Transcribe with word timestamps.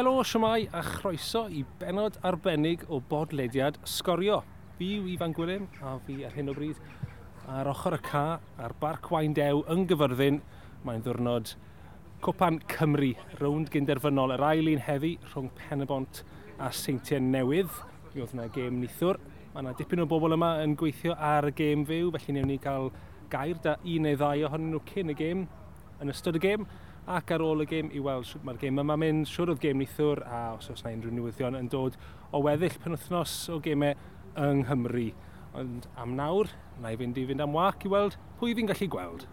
Helo, 0.00 0.22
siamai 0.24 0.64
a 0.72 0.80
chroeso 0.80 1.42
i 1.52 1.60
benod 1.76 2.14
arbennig 2.24 2.86
o 2.88 3.02
bodlediad 3.04 3.74
Sgorio. 3.84 4.38
Fi 4.78 4.86
yw 4.96 5.10
Ifan 5.12 5.34
Gwilym 5.36 5.66
a 5.84 5.98
fi 6.06 6.14
ar 6.24 6.32
hyn 6.32 6.48
o 6.48 6.54
bryd 6.56 6.80
ar 7.44 7.68
ochr 7.68 7.98
y 7.98 8.00
ca 8.06 8.22
ar 8.56 8.72
Barc 8.80 9.10
Waindew 9.12 9.60
yn 9.74 9.84
Gyfyrddin. 9.90 10.40
Mae'n 10.88 11.04
ddwrnod 11.04 11.52
Cwpan 12.24 12.62
Cymru, 12.72 13.12
rownd 13.42 13.68
gynderfynol 13.74 14.32
yr 14.38 14.46
ail 14.48 14.72
un 14.72 14.80
heddi 14.86 15.12
rhwng 15.34 15.52
Penabont 15.58 16.22
a 16.56 16.72
Seintiau 16.72 17.20
Newydd. 17.20 17.82
Mi 18.14 18.24
oedd 18.24 18.32
yna 18.38 18.48
gêm 18.56 18.80
nithwr. 18.80 19.20
Mae 19.52 19.66
yna 19.66 19.76
dipyn 19.76 20.00
o 20.00 20.08
bobl 20.08 20.32
yma 20.38 20.54
yn 20.64 20.78
gweithio 20.80 21.12
ar 21.12 21.52
y 21.52 21.58
gêm 21.60 21.84
fyw, 21.84 22.08
felly 22.16 22.38
newn 22.38 22.54
ni 22.54 22.62
gael 22.64 22.88
gair 23.28 23.60
da 23.60 23.76
un 23.84 24.08
neu 24.08 24.16
ddau 24.16 24.48
ohonyn 24.48 24.72
nhw 24.72 24.80
cyn 24.94 25.12
y 25.12 25.20
gêm, 25.20 25.44
yn 26.00 26.14
ystod 26.16 26.40
y 26.40 26.48
gêm 26.48 26.64
ac 27.10 27.32
ar 27.34 27.42
ôl 27.42 27.64
y 27.64 27.66
gêm 27.66 27.90
i 27.90 28.00
weld 28.04 28.28
sut 28.28 28.44
mae'r 28.46 28.60
gêm 28.60 28.78
yma'n 28.78 29.00
mynd 29.02 29.28
siwr 29.28 29.50
oedd 29.54 29.62
gêm 29.62 29.80
nithwr 29.82 30.22
a 30.26 30.40
os 30.54 30.70
oes 30.70 30.84
yna 30.84 30.92
unrhyw 30.94 31.16
newyddion 31.16 31.58
yn 31.58 31.70
dod 31.72 31.98
o 32.30 32.42
weddill 32.44 32.76
penwthnos 32.84 33.34
o 33.50 33.58
gemau 33.64 33.96
yng 34.38 34.62
Nghymru. 34.62 35.08
Ond 35.58 35.88
am 35.98 36.14
nawr, 36.18 36.52
na 36.78 36.92
i 36.94 36.98
fynd 37.00 37.18
i 37.18 37.26
fynd 37.26 37.42
am 37.42 37.56
wac 37.56 37.82
i 37.86 37.90
weld 37.90 38.14
pwy 38.38 38.54
fi'n 38.54 38.70
gallu 38.70 38.88
gweld. 38.94 39.26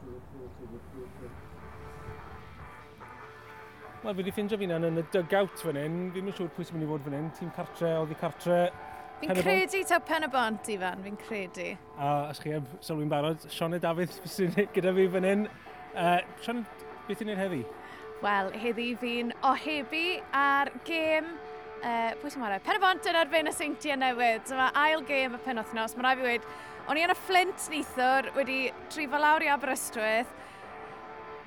Wel, 4.02 4.14
fi 4.14 4.22
wedi 4.22 4.34
ffindio 4.34 4.58
fi'n 4.58 4.74
yn 4.78 5.02
y 5.02 5.06
dugout 5.14 5.62
fan 5.62 5.78
hyn. 5.78 6.02
Fi 6.10 6.18
ddim 6.18 6.32
yn 6.32 6.38
siŵr 6.38 6.52
pwy 6.56 6.66
sy'n 6.66 6.78
mynd 6.78 6.88
i 6.88 6.92
fod 6.94 7.06
fan 7.06 7.18
hyn. 7.18 7.32
Tîm 7.38 7.54
cartre, 7.58 7.94
oedd 8.02 8.14
i 8.14 8.20
cartre, 8.22 8.60
Fi'n 9.18 9.34
credu 9.34 9.80
taw 9.90 9.98
pen 10.06 10.28
y 10.28 10.28
bont, 10.30 10.68
Ifan, 10.70 11.00
fi'n 11.02 11.16
credu. 11.18 11.72
A 11.98 12.10
os 12.30 12.38
chi 12.42 12.52
eb 12.54 12.68
sylwi'n 12.86 13.10
barod, 13.10 13.48
Sioned 13.50 13.82
Dafydd 13.82 14.14
sy'n 14.30 14.54
gyda 14.76 14.94
fi 14.94 15.08
fan 15.16 15.26
hyn. 15.26 15.48
Uh, 15.98 16.20
Sioned, 16.46 16.86
Beth 17.08 17.22
i'n 17.24 17.32
neud 17.32 17.40
heddi? 17.40 17.62
Wel, 18.24 18.50
heddi 18.64 18.88
fi'n 19.02 19.36
ohebu 19.46 20.08
ar 20.36 20.74
gêm 20.88 21.36
Uh, 21.78 22.16
pwy 22.18 22.32
sy'n 22.34 22.42
marw? 22.42 22.58
Pen 22.66 22.80
y 22.80 22.82
bont 22.82 23.06
yn 23.06 23.18
arbenn 23.20 23.50
y 23.52 23.54
seintiau 23.54 23.98
newydd. 24.02 24.48
Dyma 24.50 24.72
ail 24.82 25.04
gêm 25.06 25.36
y 25.38 25.40
penwthnos. 25.46 25.94
Mae 25.94 26.08
rhaid 26.08 26.24
i 26.24 26.26
wedi, 26.26 26.54
o'n 26.90 26.98
i 26.98 27.04
yn 27.06 27.14
y 27.14 27.16
Flint 27.28 27.68
neithwr 27.70 28.32
wedi 28.34 28.56
trifo 28.90 29.20
lawr 29.22 29.46
i 29.46 29.52
Aberystwyth. 29.54 30.32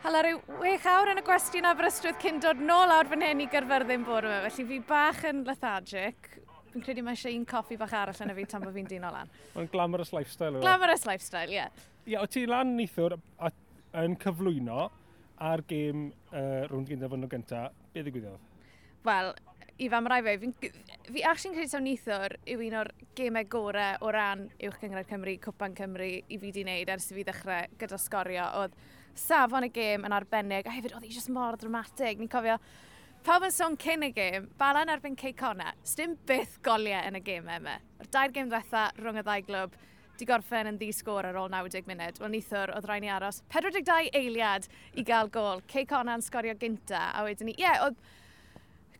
Hala 0.04 0.20
rhyw 0.24 0.38
wech 0.62 0.86
awr 0.88 1.10
yn 1.12 1.20
y 1.20 1.24
gwestiwn 1.26 1.66
Aberystwyth 1.68 2.20
cyn 2.22 2.38
dod 2.44 2.62
nôl 2.62 2.94
awr 2.94 3.10
fan 3.10 3.26
hyn 3.26 3.42
i 3.42 3.48
gyrfyrddin 3.50 4.06
bore 4.06 4.30
yma. 4.30 4.38
Felly 4.46 4.68
fi 4.70 4.78
bach 4.92 5.24
yn 5.28 5.42
lethargic. 5.48 6.30
Fi'n 6.70 6.86
credu 6.86 7.02
mae 7.02 7.18
eisiau 7.18 7.34
un 7.34 7.48
coffi 7.50 7.80
bach 7.80 7.96
arall 7.98 8.22
yn 8.22 8.30
y 8.30 8.38
fi 8.38 8.46
tan 8.54 8.62
bod 8.62 8.76
fi'n 8.78 8.88
dyn 8.94 9.10
o 9.10 9.12
lan. 9.16 9.34
Mae'n 9.56 9.72
glamorous 9.74 10.14
lifestyle. 10.14 10.54
E? 10.54 10.62
Glamorous 10.62 11.10
lifestyle, 11.10 11.50
ie. 11.50 11.58
Yeah. 11.58 11.84
Ie, 12.06 12.14
yeah, 12.14 12.22
o 12.22 12.30
ti 12.30 12.46
lan 12.46 12.76
neithwr 12.78 13.18
yn 13.98 14.14
cyflwyno 14.22 14.86
a'r 15.40 15.64
gêm 15.68 16.10
uh, 16.10 16.66
rwnd 16.68 16.92
gyda 16.92 17.08
yn 17.16 17.26
o 17.26 17.30
gyntaf, 17.30 17.76
beth 17.94 18.06
ddigwyddodd? 18.06 18.48
Wel, 19.06 19.32
i 19.80 19.88
fam 19.88 20.08
rai 20.12 20.20
fe, 20.24 20.36
fi 20.42 20.70
fi 21.10 21.22
actually'n 21.24 21.56
credu 21.56 21.72
sawn 21.72 21.86
nithwr 21.88 22.36
yw 22.52 22.62
un 22.66 22.76
o'r 22.82 22.90
gemau 23.16 23.46
gorau 23.54 24.04
o 24.04 24.12
ran 24.12 24.44
uwch 24.60 24.78
gyngred 24.82 25.08
Cymru, 25.08 25.36
Cwpan 25.46 25.76
Cymru 25.78 26.08
i 26.20 26.38
fi 26.42 26.52
di 26.52 26.64
wneud 26.66 26.92
ers 26.92 27.08
i 27.10 27.16
fi 27.16 27.24
ddechrau 27.24 27.78
gyda 27.80 27.98
sgorio. 27.98 28.46
Oedd 28.60 28.76
safon 29.16 29.66
y 29.66 29.72
gêm 29.74 30.04
yn 30.06 30.14
arbennig, 30.16 30.68
a 30.68 30.74
hefyd 30.76 30.94
oedd 30.98 31.08
hi 31.08 31.14
jyst 31.16 31.32
mor 31.32 31.56
dramatig. 31.60 32.20
Ni'n 32.20 32.30
cofio 32.30 32.58
pawb 33.24 33.48
yn 33.48 33.56
sôn 33.56 33.78
cyn 33.80 34.04
y 34.04 34.12
gêm, 34.16 34.50
balan 34.60 34.92
erbyn 34.92 35.16
Cey 35.16 35.32
Ceicona, 35.32 35.72
sdim 35.84 36.18
byth 36.28 36.60
goliau 36.64 37.08
yn 37.08 37.16
y 37.16 37.24
gêm 37.24 37.48
yma. 37.56 37.78
O'r 38.00 38.12
dair 38.12 38.36
gêm 38.36 38.52
ddiwetha 38.52 38.90
rhwng 39.00 39.22
y 39.22 39.24
ddau 39.24 39.46
glwb, 39.48 39.80
di 40.20 40.28
gorffen 40.28 40.68
yn 40.70 40.78
ddisgwr 40.80 41.30
ar 41.30 41.38
ôl 41.40 41.50
90 41.52 41.88
munud. 41.88 42.20
Wel 42.20 42.32
nithwr, 42.34 42.74
oedd 42.76 42.88
rhaid 42.88 43.04
ni 43.04 43.10
aros 43.12 43.42
42 43.52 44.12
eiliad 44.20 44.68
i 44.94 45.04
gael 45.06 45.30
gol. 45.32 45.62
Cei 45.70 45.86
Conan 45.88 46.24
sgorio 46.24 46.54
gynta, 46.60 47.08
a 47.16 47.24
wedyn 47.26 47.50
ni, 47.50 47.56
ie, 47.56 47.64
yeah, 47.64 47.84
oedd 47.86 47.98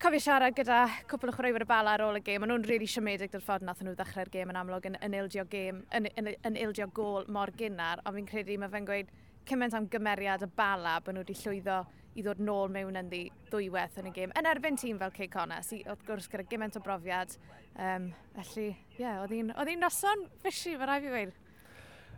cofio 0.00 0.20
siarad 0.24 0.56
gyda 0.56 0.86
cwpl 1.10 1.28
o 1.28 1.36
chwaraewyr 1.36 1.66
y 1.66 1.68
bala 1.68 1.92
ar 1.92 2.06
ôl 2.06 2.16
y 2.16 2.22
gêm, 2.24 2.46
ond 2.46 2.54
nhw'n 2.54 2.68
really 2.70 2.88
siomedig 2.88 3.32
dy'r 3.34 3.44
ffordd 3.44 3.66
nath 3.68 3.82
nhw 3.84 3.92
ddechrau'r 3.98 4.30
gêm 4.32 4.52
yn 4.52 4.58
amlwg 4.62 4.86
yn, 4.88 4.96
yn, 5.04 5.16
ildio, 5.18 5.44
gêm, 5.52 5.82
yn, 5.96 6.08
yn, 6.16 6.30
yn 6.48 6.56
ildio 6.56 6.86
gol 6.96 7.28
mor 7.28 7.52
gynnar, 7.58 8.00
ond 8.08 8.16
fi'n 8.16 8.30
credu 8.30 8.56
mae 8.62 8.72
fe'n 8.72 8.88
gweud 8.88 9.10
cymaint 9.50 9.76
am 9.76 9.88
gymeriad 9.92 10.46
y 10.46 10.48
bala 10.56 10.96
bod 11.04 11.18
nhw 11.18 11.26
wedi 11.26 11.36
llwyddo 11.42 11.82
i 12.20 12.24
ddod 12.24 12.40
nôl 12.44 12.70
mewn 12.72 12.98
yn 13.00 13.08
ddi 13.10 13.22
ddwywaith 13.50 13.98
yn 14.00 14.10
y 14.10 14.14
gêm. 14.14 14.32
Yn 14.38 14.48
erbyn 14.50 14.78
tîm 14.80 15.00
fel 15.00 15.12
Cey 15.16 15.28
Connor, 15.32 15.64
sy 15.64 15.80
wrth 15.86 16.04
gwrs 16.08 16.28
gyda 16.30 16.46
gymaint 16.50 16.76
o 16.76 16.82
brofiad. 16.84 17.36
Um, 17.80 18.10
felly, 18.36 18.70
ie, 18.70 19.02
yeah, 19.02 19.22
oedd 19.24 19.32
hi'n 19.70 19.80
noson 19.80 20.26
fysi, 20.44 20.76
fe 20.78 20.88
rai 20.88 20.98
fi 21.04 21.14
weir. 21.14 21.36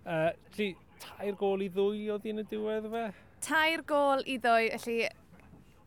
Uh, 0.03 0.31
tair 1.03 1.37
gol 1.39 1.63
i 1.63 1.69
ddwy 1.71 2.09
oedd 2.15 2.27
hi'n 2.27 2.43
y 2.43 2.47
diwedd 2.51 2.89
fe? 2.93 3.05
Tair 3.43 3.85
gol 3.87 4.25
i 4.27 4.39
ddwy, 4.43 4.73
felly 4.75 4.99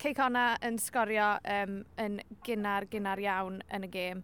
Cey 0.02 0.16
Connor 0.16 0.60
yn 0.66 0.80
sgorio 0.80 1.34
um, 1.58 1.82
yn 2.02 2.22
gynnar, 2.48 2.88
gynnar 2.92 3.20
iawn 3.24 3.60
yn 3.74 3.88
y 3.88 3.92
gêm. 3.92 4.24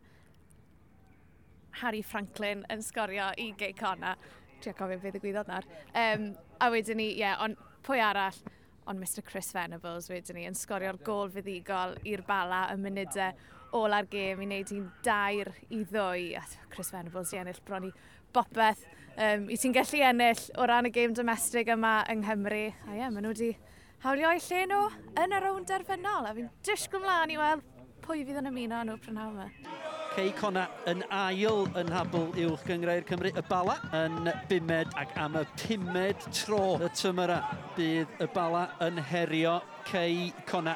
Harry 1.81 2.01
Franklin 2.03 2.65
yn 2.71 2.83
sgorio 2.83 3.31
i 3.39 3.51
Gay 3.57 3.75
Conna. 3.77 4.15
Ti'n 4.61 4.75
cofio 4.77 4.99
beth 5.01 5.17
y 5.17 5.21
gwyddoedd 5.23 5.51
na'r. 5.51 5.67
Um, 5.97 6.31
a 6.61 6.67
wedyn 6.73 6.99
ni, 6.99 7.11
ie, 7.15 7.21
yeah, 7.23 7.39
ond 7.41 7.59
pwy 7.87 8.01
arall? 8.03 8.37
ond 8.89 8.99
Mr 8.99 9.23
Chris 9.25 9.51
Venables 9.53 10.09
wedyn 10.11 10.39
ni 10.39 10.47
yn 10.49 10.57
sgorio'r 10.57 10.99
gol 11.05 11.29
fuddigol 11.33 11.97
i'r 12.07 12.23
bala 12.27 12.63
y 12.73 12.79
munudau 12.81 13.35
ôl 13.77 13.95
ar 13.95 14.07
gêm 14.11 14.41
i 14.41 14.47
wneud 14.47 14.71
hi'n 14.73 14.87
dair 15.05 15.51
i 15.69 15.83
ddwy. 15.87 16.31
A 16.39 16.43
Chris 16.73 16.91
Venables 16.91 17.31
i 17.33 17.39
ennill 17.41 17.61
bron 17.67 17.87
i 17.87 17.93
bopeth. 18.35 18.83
Um, 19.15 19.47
I 19.51 19.57
ti'n 19.59 19.75
gallu 19.75 20.03
ennill 20.07 20.43
o 20.57 20.67
ran 20.67 20.89
y 20.89 20.93
gêm 20.95 21.15
domestig 21.15 21.71
yma 21.71 22.01
yng 22.11 22.25
Nghymru. 22.25 22.65
A 22.87 22.97
ie, 22.97 23.07
maen 23.07 23.23
nhw 23.25 23.33
wedi 23.35 23.53
hawlio 24.03 24.33
eu 24.33 24.43
lle 24.47 24.65
nhw 24.71 24.83
yn 25.23 25.37
y 25.37 25.41
rownd 25.45 25.71
derfynol. 25.71 26.27
A 26.27 26.35
fi'n 26.37 26.51
disgwyl 26.67 27.05
mlaen 27.05 27.35
i 27.35 27.39
weld 27.41 27.65
pwy 28.05 28.25
fydd 28.25 28.43
yn 28.43 28.51
ymuno 28.51 28.85
nhw 28.87 29.01
prynhawn 29.03 29.35
yma. 29.37 29.90
Cei 30.11 30.33
Cona 30.35 30.65
yn 30.91 31.05
ail 31.15 31.61
yn 31.79 31.91
habl 31.93 32.25
uwch 32.43 32.63
gyngrau'r 32.67 33.05
Cymru. 33.07 33.29
Y 33.31 33.43
bala 33.47 33.77
yn 33.95 34.27
bumed 34.49 34.91
ac 34.99 35.13
am 35.23 35.37
y 35.39 35.43
pumed 35.61 36.25
tro 36.35 36.75
y 36.83 36.89
tymyra 36.99 37.37
bydd 37.77 38.19
y 38.19 38.27
bala 38.35 38.65
yn 38.83 38.99
herio 39.11 39.61
Cei 39.87 40.33
Cona. 40.49 40.75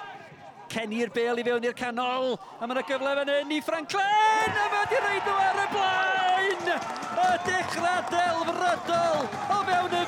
Cenni'r 0.72 1.12
bel 1.13 1.41
i 1.41 1.45
fewn 1.45 1.68
i'r 1.68 1.75
canol 1.78 2.38
a 2.38 2.66
mae'n 2.66 2.79
y 2.79 2.85
gyfle 2.88 3.12
fan 3.19 3.34
hyn 3.34 3.51
i 3.57 3.59
Franklin 3.63 4.56
a 4.56 4.69
mae 4.72 4.72
wedi 4.78 5.03
reid 5.03 5.28
nhw 5.28 5.35
ar 5.44 5.62
y 5.62 5.68
blaen 5.75 6.72
y 6.72 7.29
dechrau 7.50 8.07
delfrydol 8.16 9.28
o 9.51 9.59
fewn 9.68 10.00
y 10.00 10.05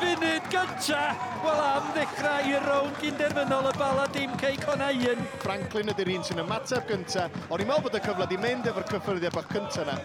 gynta. 0.87 1.15
wel 1.43 1.61
am 1.61 1.87
ddechrau 1.93 2.47
i'r 2.47 2.63
rown 2.65 2.93
gynderfynol 3.01 3.67
y 3.69 3.73
bala 3.77 4.07
dim 4.13 4.31
cei 4.39 4.57
cona 4.57 4.89
un. 4.91 5.23
Franklin 5.43 5.91
ydy'r 5.91 6.11
un 6.15 6.23
sy'n 6.23 6.41
ymateb 6.43 6.87
gynta. 6.87 7.27
O'n 7.51 7.61
i'n 7.61 7.67
meddwl 7.67 7.83
bod 7.83 7.97
y 7.97 8.01
cyfle 8.05 8.27
di 8.27 8.37
mynd 8.39 8.67
efo'r 8.71 8.87
cyffyrddiad 8.91 9.35
bach 9.35 9.49
cynta 9.51 9.85
na. 9.87 9.97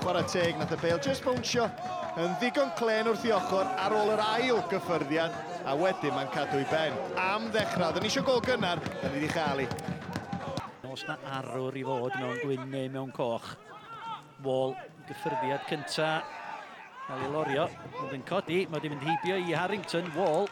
Chwarae 0.00 0.24
teg 0.30 0.58
nath 0.58 0.74
y 0.76 0.78
Bale 0.80 1.00
just 1.04 1.24
bwnsio 1.26 1.66
yn 2.20 2.34
ddigon 2.40 2.70
clen 2.78 3.10
wrth 3.10 3.26
i 3.26 3.34
ochr 3.34 3.68
ar 3.84 3.94
ôl 3.94 4.12
yr 4.14 4.22
ail 4.24 4.62
gyffyrddiad 4.70 5.34
a 5.66 5.76
wedyn 5.78 6.14
mae'n 6.16 6.32
cadw 6.34 6.62
i 6.62 6.68
ben. 6.70 6.96
Am 7.20 7.50
ddechrau, 7.50 7.92
dyn 7.94 8.06
ni 8.06 8.12
eisiau 8.12 8.26
gol 8.26 8.42
gynnar, 8.46 8.82
dyn 9.00 9.14
ni 9.14 9.20
wedi 9.20 9.32
chael 9.34 9.64
ei. 9.64 9.68
Os 10.90 11.04
na 11.06 11.18
arwr 11.38 11.76
i 11.78 11.84
fod 11.86 12.16
mewn 12.18 12.40
gwyn 12.42 12.70
neu 12.70 12.90
mewn 12.90 13.14
coch, 13.14 13.54
Wall, 14.40 14.72
gyffyrddiad 15.10 15.66
cynta 15.68 16.14
cael 17.10 17.24
ei 17.26 17.32
lorio. 17.32 17.66
Mae'n 17.96 18.16
yn 18.18 18.24
codi, 18.28 18.60
mae 18.70 18.78
wedi 18.78 18.92
mynd 18.92 19.06
heibio 19.08 19.38
i 19.40 19.54
Harrington, 19.56 20.10
Wall. 20.14 20.46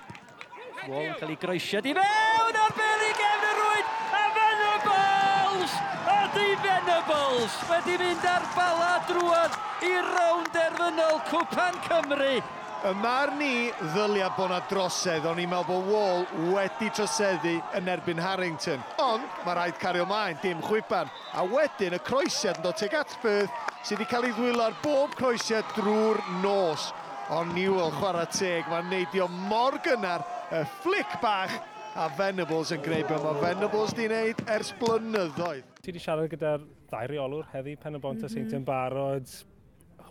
Wall 0.88 1.06
yn 1.06 1.16
cael 1.20 1.34
ei 1.34 1.40
groesiad 1.40 1.86
i 1.86 1.94
fewn 1.98 2.60
ar 2.64 2.76
Billy 2.78 3.10
gefn 3.20 3.46
y 3.46 3.54
rwyd! 3.60 3.94
A 4.18 4.24
Venables! 4.36 5.78
Ydy 6.16 6.48
Venables! 6.64 7.58
Wedi 7.70 7.98
mynd 8.02 8.30
ar 8.32 8.46
bala 8.56 8.94
drwad 9.10 9.58
i 9.86 9.94
rownd 10.10 10.54
derfynol 10.56 11.20
Cwpan 11.30 11.82
Cymru! 11.86 12.38
Y 12.78 12.92
mar 12.94 13.32
ni 13.34 13.72
ddylia 13.90 14.28
bod 14.36 14.52
na 14.52 14.60
drosedd, 14.70 15.24
o'n 15.26 15.40
i'n 15.42 15.50
meddwl 15.50 15.80
bod 15.82 15.88
Wall 15.90 16.52
wedi 16.52 16.86
troseddu 16.94 17.56
yn 17.74 17.88
erbyn 17.90 18.20
Harrington. 18.22 18.84
Ond 19.02 19.24
mae 19.42 19.56
rhaid 19.58 19.80
cario 19.82 20.04
maen, 20.06 20.38
dim 20.44 20.60
chwipan. 20.62 21.10
A 21.34 21.42
wedyn 21.42 21.96
y 21.96 21.98
croesiad 22.06 22.60
yn 22.60 22.68
dod 22.68 22.78
teg 22.78 22.94
at 22.94 23.16
Perth 23.24 23.50
sydd 23.82 23.98
wedi 23.98 24.06
cael 24.12 24.28
ei 24.28 24.36
ddwylo 24.36 24.62
ar 24.68 24.76
bob 24.84 25.16
croesiad 25.18 25.66
drwy'r 25.74 26.20
nos. 26.44 26.92
Ond 27.34 27.50
Newell 27.56 27.90
chwarae 27.96 28.30
teg, 28.30 28.70
mae'n 28.70 28.86
neidio 28.92 29.26
mor 29.50 29.80
gynnar, 29.82 30.22
y 30.54 30.62
flic 30.84 31.18
bach 31.24 31.58
a 31.98 32.06
Venables 32.14 32.70
yn 32.76 32.86
gwneud 32.86 33.10
beth 33.10 33.26
mae 33.26 33.42
Venables 33.42 33.96
di 33.98 34.06
wneud 34.06 34.44
ers 34.54 34.70
blynyddoedd. 34.78 35.66
Ti 35.82 35.90
wedi 35.90 36.04
siarad 36.06 36.30
gyda'r 36.30 36.62
ddau 36.62 37.10
reolwr 37.10 37.50
heddi, 37.56 37.74
Pen 37.74 37.98
y 37.98 38.04
Bont 38.06 38.22
a 38.22 38.22
mm 38.22 38.28
-hmm. 38.28 38.38
Seintia'n 38.38 38.70
barod. 38.70 39.36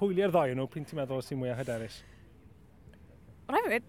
Hwylio'r 0.02 0.36
ddau 0.36 0.52
nhw, 0.52 0.68
pwy'n 0.68 0.92
ti'n 0.92 1.00
meddwl 1.00 1.24
sy'n 1.24 1.40
mwyaf 1.40 1.64
hyderus? 1.64 2.04
rhaid 3.56 3.70
fi, 3.72 3.80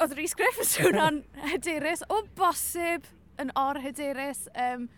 oedd 0.00 0.14
Rhys 0.16 0.34
Griff 0.38 0.56
Griffiths 0.56 0.78
hwnna'n 0.80 1.20
hyderus, 1.50 2.04
o 2.08 2.22
bosib 2.38 3.06
yn 3.42 3.52
or 3.60 3.80
hyderus. 3.84 4.46
Um, 4.56 4.88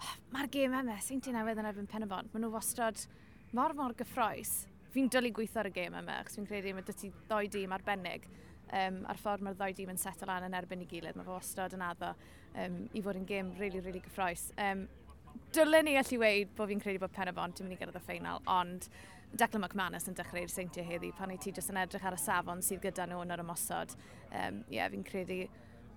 oh, 0.00 0.14
Mae'r 0.32 0.48
gêm 0.54 0.76
yma, 0.78 0.96
sy'n 1.04 1.20
ti 1.24 1.34
newydd 1.34 1.60
yn 1.60 1.68
erbyn 1.68 1.88
pen 1.90 2.06
y 2.06 2.08
bont, 2.08 2.30
maen 2.32 2.46
nhw 2.46 2.52
wastad 2.54 3.02
mor 3.56 3.74
mor 3.76 3.96
gyffroes. 3.98 4.62
Fi'n 4.94 5.10
dylu 5.12 5.34
gweithio 5.36 5.60
ar 5.62 5.68
y 5.68 5.74
gêm 5.76 5.98
yma, 6.00 6.20
achos 6.22 6.38
fi'n 6.38 6.48
credu 6.48 6.72
mae 6.76 6.86
dyty 6.86 7.12
ddoi 7.28 7.42
dîm 7.52 7.74
arbennig 7.76 8.24
um, 8.72 9.02
a'r 9.08 9.20
ffordd 9.20 9.44
mae'r 9.44 9.58
ddoi 9.58 9.74
dîm 9.76 9.92
yn 9.92 10.00
setl 10.00 10.28
lan 10.30 10.48
yn 10.48 10.56
erbyn 10.56 10.84
i 10.84 10.88
gilydd, 10.88 11.18
mae 11.18 11.28
fo 11.28 11.36
wastad 11.36 11.76
yn 11.76 11.84
addo 11.84 12.14
um, 12.64 12.80
i 12.96 13.04
fod 13.04 13.20
yn 13.20 13.28
gêm 13.28 13.52
really, 13.60 13.84
really 13.84 14.00
gyffroes. 14.04 14.48
Um, 14.64 14.86
dylen 15.52 15.88
ni 15.88 15.96
allu 16.00 16.20
weid 16.24 16.56
bod 16.56 16.72
fi'n 16.72 16.80
credu 16.82 17.04
bod 17.04 17.12
pen 17.12 17.28
y 17.28 17.32
Penabont 17.36 17.60
yn 17.60 17.68
mynd 17.68 17.76
i 17.76 17.80
gyrraedd 17.82 18.00
y 18.00 18.04
ffeinal, 18.06 18.40
ond 18.48 18.88
Declan 19.36 19.64
McManus 19.64 20.08
yn 20.08 20.16
dechrau'r 20.16 20.52
seintiau 20.52 20.86
heddi, 20.88 21.12
pan 21.16 21.32
i 21.34 21.38
ti 21.40 21.52
jyst 21.52 21.72
yn 21.72 21.80
edrych 21.82 22.04
ar 22.08 22.16
y 22.16 22.20
safon 22.22 22.62
sydd 22.64 22.80
gyda 22.84 23.08
nhw 23.08 23.20
yn 23.24 23.34
yr 23.34 23.44
ymosod. 23.44 23.96
Ie, 23.96 24.28
Um, 24.28 24.62
yeah, 24.68 24.88
fi'n 24.92 25.04
credu 25.08 25.46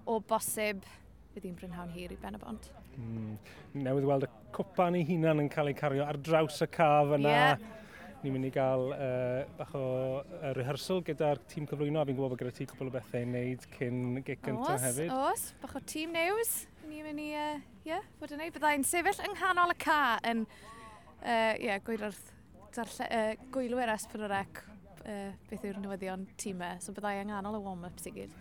o 0.07 0.21
bosib 0.23 0.85
fydd 1.33 1.45
hi'n 1.47 1.55
brynhawn 1.59 1.91
hir 1.91 2.13
i 2.13 2.17
Ben 2.19 2.37
y 2.37 2.39
Bont. 2.39 2.69
Mm. 2.95 3.35
Newydd 3.83 4.07
weld 4.07 4.25
y 4.27 4.29
cwpan 4.55 4.95
ei 4.99 5.03
hunan 5.07 5.43
yn 5.43 5.51
cael 5.51 5.71
ei 5.71 5.75
cario 5.75 6.07
ar 6.07 6.19
draws 6.19 6.63
y 6.63 6.67
caf 6.71 7.15
yna. 7.17 7.35
Yeah 7.35 7.77
ni'n 8.21 8.35
mynd 8.35 8.45
i 8.45 8.51
gael 8.53 8.91
uh, 8.93 9.45
bach 9.57 9.71
o 9.77 9.85
uh, 10.21 10.51
rehearsal 10.53 11.01
gyda'r 11.05 11.39
tîm 11.49 11.65
cyflwyno, 11.69 12.01
a 12.01 12.05
fi'n 12.05 12.17
gwybod 12.17 12.35
bod 12.35 12.41
gyda 12.43 12.53
ti 12.53 12.67
cwbl 12.69 12.91
o 12.91 12.93
bethau 12.93 13.23
i 13.23 13.25
wneud 13.25 13.65
cyn 13.77 14.19
gig 14.27 14.43
gyntaf 14.45 14.83
hefyd. 14.85 15.13
Os, 15.31 15.47
bach 15.63 15.73
o 15.79 15.81
tîm 15.89 16.13
news. 16.13 16.51
Ni'n 16.85 17.07
mynd 17.07 17.23
i, 17.23 17.31
uh, 17.39 17.63
yeah, 17.87 18.05
fod 18.19 18.35
yn 18.35 18.43
neud. 18.43 18.53
Byddai'n 18.53 18.85
sefyll 18.85 19.23
yng 19.25 19.33
nghanol 19.39 19.73
y 19.73 19.77
ca 19.81 19.97
yn 20.29 20.45
uh, 20.45 21.55
yeah, 21.57 21.81
gwydrarth 21.87 22.29
darlle, 22.75 23.07
uh, 23.07 23.31
gwylwyr 23.53 23.91
S4C 23.95 24.31
uh, 24.31 25.31
beth 25.49 25.67
yw'r 25.67 25.79
newyddion 25.83 26.25
tîmau, 26.39 26.79
so 26.83 26.95
byddai 26.95 27.19
anganol 27.21 27.59
y 27.59 27.63
warm-ups 27.65 28.09
i 28.09 28.15
gyd. 28.15 28.35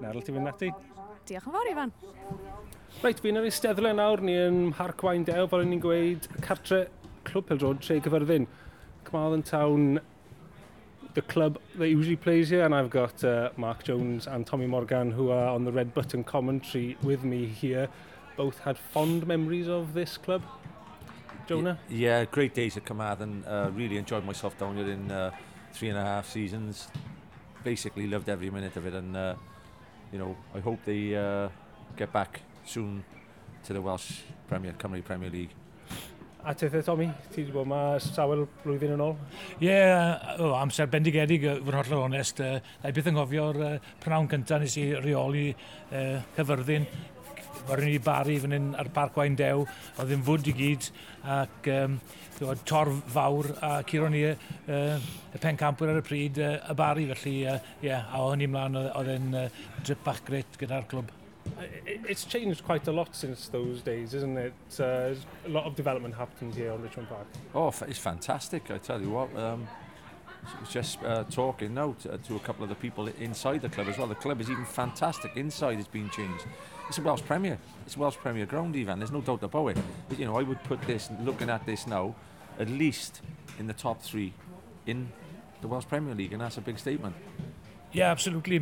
Nerl, 0.00 0.22
ti'n 0.24 0.36
fynd 0.38 0.50
ati? 0.50 0.70
Diolch 1.26 1.48
yn 1.48 1.56
fawr, 1.56 1.70
Ifan. 1.72 1.94
Reit, 3.02 3.22
fi'n 3.22 3.40
ar 3.40 3.48
eisteddle 3.48 3.92
nawr, 3.96 4.22
ni 4.24 4.36
yn 4.40 4.60
Harcwain 4.78 5.24
Dew, 5.26 5.46
fel 5.50 5.66
ni'n 5.68 5.82
gweud, 5.82 6.28
cartre 6.44 6.86
Clwb 7.26 7.50
Pildrod, 7.50 7.82
tre 7.84 7.98
gyfyrddin. 8.04 8.46
Carmarthen 9.06 9.44
Town, 9.46 10.00
the 11.14 11.22
club 11.22 11.58
that 11.78 11.88
usually 11.88 12.16
plays 12.16 12.50
here, 12.50 12.64
and 12.64 12.74
I've 12.74 12.90
got 12.90 13.24
uh, 13.24 13.50
Mark 13.56 13.84
Jones 13.84 14.26
and 14.26 14.46
Tommy 14.46 14.66
Morgan, 14.66 15.10
who 15.10 15.30
are 15.30 15.48
on 15.48 15.64
the 15.64 15.72
Red 15.72 15.94
Button 15.94 16.24
commentary 16.24 16.96
with 17.02 17.24
me 17.24 17.46
here. 17.46 17.88
Both 18.36 18.58
had 18.60 18.76
fond 18.76 19.26
memories 19.26 19.68
of 19.68 19.94
this 19.94 20.18
club. 20.18 20.42
Jonah? 21.46 21.78
Yeah, 21.88 22.24
great 22.24 22.54
days 22.54 22.76
at 22.76 22.84
Carmarthen. 22.84 23.44
Uh, 23.46 23.70
really 23.74 23.96
enjoyed 23.96 24.24
myself 24.24 24.58
down 24.58 24.76
here 24.76 24.90
in 24.90 25.10
uh, 25.10 25.30
three 25.72 25.90
and 25.90 25.98
a 25.98 26.02
half 26.02 26.28
seasons. 26.28 26.88
Basically 27.62 28.06
loved 28.06 28.28
every 28.28 28.50
minute 28.50 28.76
of 28.76 28.86
it 28.86 28.94
and 28.94 29.16
uh, 29.16 29.34
you 30.12 30.18
know, 30.18 30.36
I 30.54 30.60
hope 30.60 30.84
they 30.84 31.16
uh, 31.16 31.48
get 31.96 32.12
back 32.12 32.40
soon 32.64 33.04
to 33.64 33.72
the 33.72 33.80
Welsh 33.80 34.20
Premier, 34.48 34.72
Cymru 34.72 35.04
Premier 35.04 35.30
League. 35.30 35.50
A 36.44 36.54
tethau, 36.54 36.82
Tommy, 36.84 37.08
ti 37.34 37.42
wedi 37.42 37.50
bod 37.50 37.66
yma 37.66 37.78
sawl 37.98 38.44
blwyddyn 38.62 38.92
yn 38.94 39.00
ôl? 39.02 39.16
Ie, 39.58 39.66
yeah, 39.66 40.36
oh, 40.38 40.52
amser 40.54 40.86
bendigedig, 40.86 41.42
fwy'n 41.42 41.78
hollol 41.80 42.04
onest. 42.04 42.38
Uh, 42.38 42.60
a 42.86 42.92
beth 42.94 43.08
yn 43.10 43.18
gofio'r 43.18 43.58
uh, 43.58 43.72
prynawn 43.98 44.28
cyntaf 44.30 44.62
nes 44.62 44.76
i 44.78 44.84
reoli 44.94 45.48
uh, 45.50 46.20
cyfyrddin 46.36 46.86
Oedden 47.66 47.84
ni 47.88 47.96
wedi 47.96 48.04
bari 48.06 48.36
fan 48.38 48.54
hyn 48.54 48.66
ar 48.78 48.88
Parc 48.94 49.16
Wain 49.18 49.34
Dew, 49.38 49.64
oedd 49.98 50.12
yn 50.14 50.20
fwd 50.22 50.50
i 50.52 50.54
gyd 50.54 50.84
ac 51.36 51.68
um, 51.74 51.96
torf 52.68 53.00
fawr 53.10 53.48
a 53.58 53.70
curon 53.88 54.14
ni 54.14 54.20
uh, 54.28 54.36
y 55.34 55.40
pencampwyr 55.42 55.90
ar 55.90 55.98
y 55.98 56.04
pryd 56.06 56.38
uh, 56.38 56.52
y 56.70 56.76
bari 56.78 57.08
felly, 57.10 57.36
uh, 57.50 57.58
yeah, 57.82 58.06
a 58.14 58.22
o'n 58.22 58.44
i 58.44 58.48
mlaen 58.50 58.78
oedd 58.84 59.10
yn 59.16 59.34
uh, 59.34 59.48
drip 59.82 60.04
bach 60.06 60.22
gret 60.28 60.60
gyda'r 60.60 60.86
clwb. 60.92 61.10
It's 61.86 62.24
changed 62.24 62.62
quite 62.66 62.86
a 62.86 62.92
lot 62.92 63.14
since 63.14 63.48
those 63.48 63.82
days, 63.82 64.14
isn't 64.14 64.38
it? 64.38 64.78
Uh, 64.78 65.14
a 65.46 65.50
lot 65.50 65.66
of 65.66 65.74
development 65.74 66.14
happened 66.14 66.54
here 66.54 66.70
on 66.72 66.82
Richmond 66.82 67.08
Park. 67.08 67.26
Oh, 67.54 67.72
it's 67.88 67.98
fantastic, 67.98 68.70
I 68.70 68.78
tell 68.78 69.00
you 69.00 69.10
what. 69.10 69.34
Um, 69.36 69.66
just 70.70 71.02
uh, 71.02 71.24
talking 71.24 71.74
now 71.74 71.96
to, 72.02 72.18
to 72.18 72.36
a 72.36 72.40
couple 72.40 72.62
of 72.62 72.68
the 72.68 72.76
people 72.76 73.08
inside 73.18 73.62
the 73.62 73.68
club 73.68 73.88
as 73.88 73.98
well. 73.98 74.06
The 74.06 74.14
club 74.14 74.40
is 74.40 74.50
even 74.50 74.64
fantastic 74.64 75.36
inside. 75.36 75.80
It's 75.80 75.88
been 75.88 76.10
changed. 76.10 76.46
It's 76.88 76.98
a 76.98 77.02
Welsh 77.02 77.22
Premier. 77.22 77.58
It's 77.84 77.96
Welsh 77.96 78.16
Premier 78.16 78.46
ground, 78.46 78.76
even. 78.76 79.00
There's 79.00 79.10
no 79.10 79.20
doubt 79.20 79.42
about 79.42 79.68
it. 79.68 79.78
But, 80.08 80.18
you 80.20 80.24
know, 80.24 80.38
I 80.38 80.42
would 80.42 80.62
put 80.64 80.80
this, 80.82 81.10
looking 81.20 81.50
at 81.50 81.66
this 81.66 81.86
now, 81.86 82.14
at 82.60 82.68
least 82.68 83.22
in 83.58 83.66
the 83.66 83.72
top 83.72 84.00
three 84.00 84.32
in 84.86 85.10
the 85.62 85.68
Welsh 85.68 85.86
Premier 85.88 86.14
League, 86.14 86.32
and 86.32 86.40
that's 86.40 86.58
a 86.58 86.60
big 86.60 86.78
statement. 86.78 87.16
Yeah, 87.92 88.10
absolutely. 88.10 88.58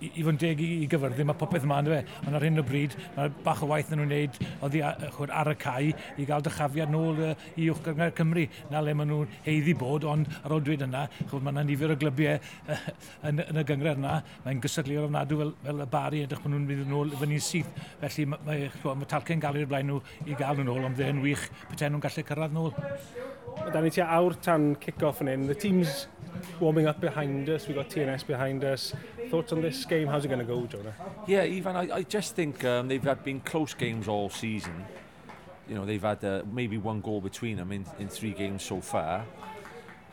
i, 0.00 0.10
i 0.20 0.24
fod 0.26 0.38
deg 0.40 0.60
i, 0.62 0.68
i 0.84 0.88
gyfyrddin, 0.90 1.28
mae 1.28 1.38
popeth 1.38 1.66
yma 1.66 1.80
ynddo 1.82 1.94
fe. 1.94 2.00
Ond 2.24 2.32
e? 2.32 2.36
ar 2.38 2.46
hyn 2.46 2.62
o 2.62 2.64
bryd, 2.66 2.96
mae 3.16 3.32
bach 3.44 3.62
o 3.64 3.68
waith 3.70 3.92
yn 3.94 4.02
nhw'n 4.02 4.12
neud 4.12 4.38
oddi 4.66 4.82
chwyd, 5.16 5.32
ar 5.40 5.52
y 5.52 5.56
cae 5.62 5.92
i 5.92 6.26
gael 6.28 6.44
dychafiad 6.46 6.92
nôl 6.92 7.22
uh, 7.30 7.32
i 7.56 7.68
uwch 7.72 7.82
gyngor 7.86 8.14
Cymru. 8.18 8.46
Na 8.72 8.82
le 8.84 8.94
maen 8.98 9.10
nhw'n 9.12 9.34
heiddi 9.46 9.74
bod, 9.78 10.06
ond 10.08 10.30
ar 10.42 10.54
ôl 10.54 10.64
dweud 10.66 10.84
yna, 10.86 11.06
chwyd, 11.24 11.46
mae 11.46 11.56
yna 11.56 11.66
nifer 11.68 11.94
o 11.94 11.98
glybiau 12.02 12.38
uh, 12.38 12.84
yn, 13.30 13.42
yn, 13.46 13.62
y 13.62 13.66
gyngor 13.72 13.98
yna. 13.98 14.18
Mae'n 14.46 14.62
gysadlu'r 14.64 15.08
ofnadw 15.08 15.40
fel, 15.42 15.54
fel 15.64 15.84
y 15.84 15.88
bari, 15.96 16.22
edrych 16.26 16.44
maen 16.44 16.56
nhw'n 16.56 16.68
mynd 16.70 16.86
yn 16.86 16.96
ôl 17.00 17.16
fyny'n 17.22 17.44
syth. 17.48 17.82
Felly 18.04 18.28
mae, 18.34 18.44
mae, 18.46 18.70
mae 19.02 19.10
talca'n 19.14 19.42
gael 19.42 19.62
i'r 19.62 19.72
blaen 19.72 19.90
nhw 19.92 20.00
i 20.26 20.38
gael 20.38 20.62
nhw'n 20.62 20.72
ôl, 20.76 20.86
ond 20.90 20.98
dde'n 20.98 21.24
wych 21.24 21.48
petai 21.72 21.90
nhw'n 21.90 22.06
gallu 22.06 22.26
cyrraedd 22.30 22.56
nôl. 22.56 22.72
Da 23.72 23.80
ni 23.80 23.90
ti 23.90 24.00
awr 24.00 24.34
tan 24.40 24.74
kick-off 24.80 25.20
yn 25.20 25.28
un. 25.28 25.46
The 25.46 25.54
team's 25.54 26.06
warming 26.60 26.86
up 26.86 27.00
behind 27.00 27.48
us. 27.48 27.66
We've 27.68 27.76
got 27.76 27.90
TNS 27.90 28.26
behind 28.26 28.64
us. 28.64 28.94
Thoughts 29.30 29.52
on 29.52 29.60
this 29.60 29.84
game? 29.84 30.08
How's 30.08 30.24
it 30.24 30.28
going 30.28 30.40
to 30.40 30.44
go, 30.44 30.66
Jonah? 30.66 30.94
Yeah, 31.26 31.42
Ivan, 31.42 31.76
I, 31.76 31.96
I 31.96 32.02
just 32.02 32.34
think 32.34 32.64
um, 32.64 32.88
they've 32.88 33.02
had 33.02 33.22
been 33.24 33.40
close 33.40 33.74
games 33.74 34.08
all 34.08 34.30
season. 34.30 34.84
You 35.68 35.74
know, 35.74 35.84
they've 35.84 36.02
had 36.02 36.24
uh, 36.24 36.42
maybe 36.50 36.78
one 36.78 37.00
goal 37.00 37.20
between 37.20 37.58
them 37.58 37.72
in, 37.72 37.84
in 37.98 38.08
three 38.08 38.32
games 38.32 38.62
so 38.62 38.80
far. 38.80 39.24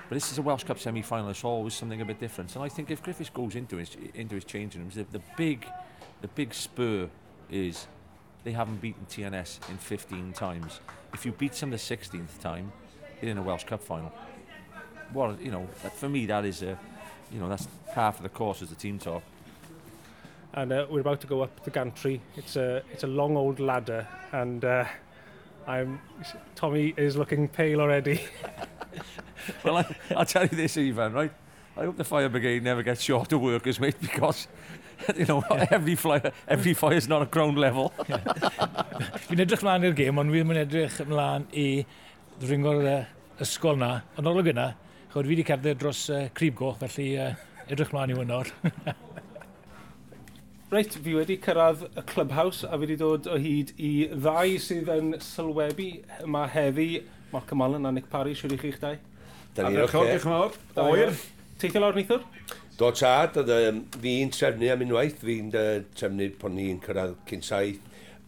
But 0.10 0.16
this 0.16 0.32
is 0.32 0.38
a 0.38 0.42
Welsh 0.42 0.64
Cup 0.64 0.80
semi-final. 0.80 1.30
It's 1.30 1.44
always 1.44 1.74
something 1.74 2.02
a 2.02 2.06
bit 2.06 2.20
different. 2.20 2.56
And 2.56 2.64
I 2.64 2.70
think 2.70 2.92
if 2.92 3.02
Griffiths 3.02 3.30
goes 3.30 3.56
into 3.56 3.78
his 3.78 3.96
into 4.14 4.36
his 4.36 4.44
changing 4.44 4.82
rooms, 4.82 4.96
the, 4.96 5.06
the 5.12 5.22
big 5.36 5.66
the 6.22 6.28
big 6.28 6.54
spur 6.54 7.10
is 7.50 7.88
they 8.44 8.52
haven't 8.52 8.82
beaten 8.82 9.06
TNS 9.10 9.70
in 9.70 9.78
15 9.78 10.34
times. 10.34 10.80
If 11.14 11.26
you 11.26 11.32
beat 11.32 11.54
them 11.54 11.72
the 11.72 11.78
16th 11.78 12.40
time, 12.40 12.72
in 13.22 13.38
a 13.38 13.42
Welsh 13.42 13.64
Cup 13.64 13.82
final. 13.82 14.12
Well, 15.14 15.38
you 15.42 15.52
know, 15.52 15.68
that, 15.84 15.96
for 15.96 16.10
me, 16.10 16.26
that 16.26 16.46
is 16.46 16.62
a, 16.62 16.78
you 17.32 17.40
know, 17.40 17.50
that's 17.50 17.68
half 17.94 18.18
of 18.18 18.24
the 18.24 18.30
course 18.30 18.62
as 18.62 18.70
the 18.70 18.76
team 18.76 19.00
talk. 19.00 19.24
And 20.54 20.72
uh, 20.72 20.86
we're 20.90 21.02
about 21.02 21.22
to 21.22 21.28
go 21.28 21.42
up 21.42 21.64
the 21.64 21.72
gantry. 21.72 22.22
It's 22.36 22.56
a 22.56 22.82
it's 22.92 23.04
a 23.04 23.08
long 23.08 23.36
old 23.36 23.60
ladder, 23.60 24.08
and 24.32 24.64
uh, 24.64 24.86
I'm 25.68 26.00
Tommy 26.56 26.94
is 26.96 27.18
looking 27.18 27.50
pale 27.50 27.82
already. 27.82 28.22
well, 29.64 29.78
I, 29.78 29.96
I'll 30.16 30.26
tell 30.26 30.44
you 30.44 30.56
this, 30.56 30.78
Ivan. 30.78 31.12
Right, 31.12 31.32
I 31.76 31.84
hope 31.84 31.98
the 31.98 32.06
fire 32.06 32.30
brigade 32.30 32.64
never 32.64 32.84
gets 32.84 33.02
short 33.02 33.34
of 33.34 33.42
workers, 33.42 33.82
mate, 33.82 34.00
because 34.00 34.48
you 35.18 35.26
know, 35.26 35.44
yeah. 35.52 35.68
every 35.72 35.96
fire, 35.96 36.32
every 36.48 36.74
fire 36.74 36.94
is 36.94 37.08
not 37.08 37.22
a 37.22 37.26
ground 37.26 37.58
level. 37.58 37.94
Fi'n 39.28 39.42
edrych 39.44 39.64
mlaen 39.66 39.86
i'r 39.90 39.96
gêm, 39.98 40.20
ond 40.22 40.32
fi'n 40.32 40.60
edrych 40.62 41.00
mlaen 41.10 41.48
i 41.52 41.68
ddringo'r 42.42 42.88
uh, 42.90 43.04
ysgol 43.44 43.80
na, 43.80 43.92
yn 44.20 44.30
olwg 44.30 44.50
yna, 44.52 44.70
chod 45.14 45.28
fi 45.28 45.32
wedi 45.32 45.46
cerdded 45.48 45.80
dros 45.80 46.02
uh, 46.12 46.26
Crib 46.36 46.58
Goch, 46.60 46.80
felly 46.82 47.14
uh, 47.22 47.32
edrych 47.72 47.94
mlaen 47.96 48.12
i 48.12 48.18
wynor. 48.18 48.52
Reit, 50.74 50.98
fi 50.98 51.16
wedi 51.16 51.38
cyrraedd 51.44 51.86
y 51.88 52.04
Clubhouse 52.10 52.68
a 52.68 52.76
fi 52.76 52.84
wedi 52.84 53.00
dod 53.00 53.30
o 53.32 53.40
hyd 53.40 53.72
i 53.78 53.94
ddau 54.12 54.58
sydd 54.60 54.92
yn 54.92 55.16
sylwebu 55.24 55.90
yma 56.26 56.46
heddi. 56.52 56.90
Mark 57.32 57.52
Amalan 57.56 57.88
a 57.88 57.94
Nick 57.96 58.12
Parry, 58.12 58.36
siwr 58.36 58.58
i 58.58 58.60
chi'ch 58.60 58.82
dau. 58.84 59.00
Da 59.56 59.70
ni, 59.70 59.80
oce. 59.80 59.96
Diolch 59.96 60.20
yn 60.20 60.26
fawr. 60.26 60.60
Oer. 60.84 61.16
Teithio 61.62 61.84
lawr 61.84 61.96
nithwr? 61.96 62.26
Do 62.76 62.90
tad, 62.92 63.38
oedd 63.40 64.00
fi'n 64.04 64.34
trefnu 64.36 64.68
am 64.74 64.84
unwaith, 64.84 65.22
fi'n 65.24 65.54
trefnu 65.96 66.28
pon 66.42 66.58
ni'n 66.60 66.84
cyrraedd 66.84 67.16
cyn 67.30 67.46
saith 67.46 67.80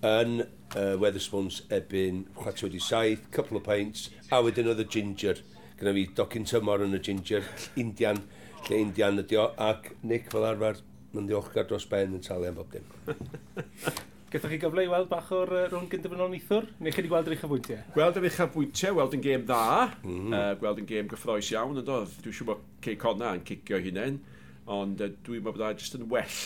yn 0.08 0.46
uh, 0.76 0.96
Weatherspoons 1.00 1.62
ebyn 1.74 2.26
427, 2.36 3.30
couple 3.32 3.58
of 3.58 3.64
pints, 3.68 4.10
a 4.32 4.42
wedyn 4.44 4.72
oedd 4.72 4.84
y 4.84 4.88
ginger. 4.98 5.40
Gynna 5.78 5.94
fi 5.96 6.08
docyn 6.18 6.48
tymor 6.50 6.84
yn 6.88 6.98
y 6.98 7.02
ginger, 7.06 7.48
Indian, 7.80 8.20
lle 8.68 8.82
Indian 8.82 9.22
ydi 9.22 9.40
o, 9.40 9.48
ac 9.62 9.94
Nick 10.04 10.32
fel 10.34 10.48
arfer, 10.50 10.82
mae'n 11.14 11.30
ddiolchgar 11.30 11.70
dros 11.70 11.88
ben 11.90 12.18
yn 12.18 12.24
talu 12.26 12.50
am 12.50 12.58
bob 12.60 12.74
dim. 12.74 12.88
Gathoch 14.28 14.52
chi 14.52 14.58
gyfle 14.60 14.84
i 14.84 14.90
weld 14.92 15.08
bach 15.08 15.30
o'r 15.32 15.54
uh, 15.54 15.60
rhwng 15.70 15.86
gyndefynol 15.88 16.34
neithwr? 16.34 16.66
Neu 16.84 16.92
chi 16.92 17.00
wedi 17.00 17.12
gweld 17.14 17.30
yr 17.30 17.36
eich 17.38 17.46
afwyntiau? 17.48 17.86
Gweld 17.94 18.18
yr 18.20 18.26
eich 18.28 18.40
afwyntiau, 18.44 18.98
weld 18.98 19.16
yn 19.16 19.24
gêm 19.24 19.46
dda, 19.48 19.86
mm. 20.02 20.34
uh, 20.36 20.50
gweld 20.60 20.82
yn 20.82 20.90
gêm 20.90 21.08
gyffroes 21.14 21.52
iawn, 21.54 21.80
ond 21.80 21.94
oedd, 21.94 22.18
dwi'n 22.26 22.36
siŵr 22.36 22.50
bod 22.50 22.66
Cey 22.84 23.00
Conna 23.00 23.32
yn 23.38 23.46
cicio 23.48 23.80
hunain, 23.86 24.20
ond 24.68 25.06
uh, 25.06 25.08
dwi'n 25.24 25.46
meddwl 25.46 25.64
bod 25.64 25.80
jyst 25.80 25.96
yn 25.96 26.10
well 26.12 26.42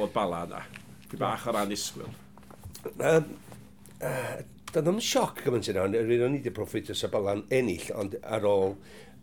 bod 0.00 0.10
bala 0.16 0.42
yna. 0.48 0.64
Dwi'n 1.12 1.22
bach 1.22 1.46
o 1.46 1.54
ran 1.54 1.78
isgwyl. 1.78 2.10
Um, 2.82 3.36
uh, 4.02 4.42
Doedd 4.72 4.86
ddim 4.86 4.98
sioc 5.04 5.42
gymaint 5.44 5.68
yna, 5.68 5.82
ond 5.84 5.96
rydyn 5.98 6.30
ni 6.32 6.38
wedi 6.40 6.50
profitio 6.56 6.94
y 6.94 6.98
sabalan 6.98 7.42
ennill, 7.52 7.90
ond 8.00 8.14
ar 8.24 8.46
ôl 8.48 8.70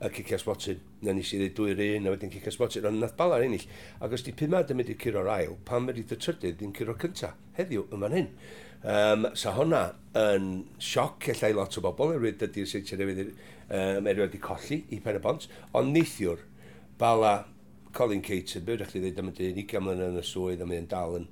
y 0.05 0.09
cicio 0.13 0.37
spotted, 0.37 0.83
na 1.01 1.15
nes 1.17 1.31
i 1.33 1.39
ddweud 1.39 1.55
dwy'r 1.57 1.81
un, 1.87 2.05
a 2.05 2.11
wedyn 2.13 2.29
cicio 2.35 2.53
spotted, 2.53 2.85
ond 2.85 3.01
nath 3.01 3.15
balan 3.17 3.47
ennill. 3.47 3.65
Ac 4.05 4.13
os 4.13 4.23
di 4.27 4.35
pumad 4.37 4.69
yn 4.69 4.77
mynd 4.77 4.91
i'r 4.93 4.99
curo'r 5.01 5.31
ail, 5.33 5.55
pan 5.65 5.89
wedi 5.89 6.03
dy 6.05 6.19
trydydd 6.21 6.61
yn 6.67 6.75
curo'r 6.77 6.99
cynta, 7.01 7.31
heddiw, 7.57 7.87
yma'n 7.97 8.15
hyn. 8.19 8.29
Um, 8.93 9.25
sa 9.35 9.55
hwnna 9.57 9.81
yn 10.21 10.51
sioc 10.77 11.31
ellai 11.33 11.51
lot 11.57 11.81
o 11.81 11.83
bobl, 11.87 12.13
erwydd 12.19 12.37
dydy'r 12.45 12.69
seitiau 12.69 13.01
newydd 13.01 13.25
um, 13.25 14.11
erioed 14.13 14.37
i 14.37 14.43
colli 14.45 14.83
i 14.93 15.01
pen 15.01 15.17
y 15.17 15.23
bont, 15.25 15.49
ond 15.73 15.97
neithiwr, 15.97 16.45
bala 17.01 17.33
Colin 17.97 18.21
Caton, 18.21 18.69
be 18.69 18.77
wrach 18.77 18.93
chi 18.93 19.01
ddweud 19.01 19.25
am 19.25 19.33
y 19.33 19.37
dyn, 19.41 19.59
20 19.65 19.81
mlynedd 19.81 20.13
yn 20.13 20.21
y 20.21 20.25
swydd, 20.29 20.61
a 20.61 20.69
mae'n 20.69 20.87
dal 20.93 21.17
yn 21.23 21.27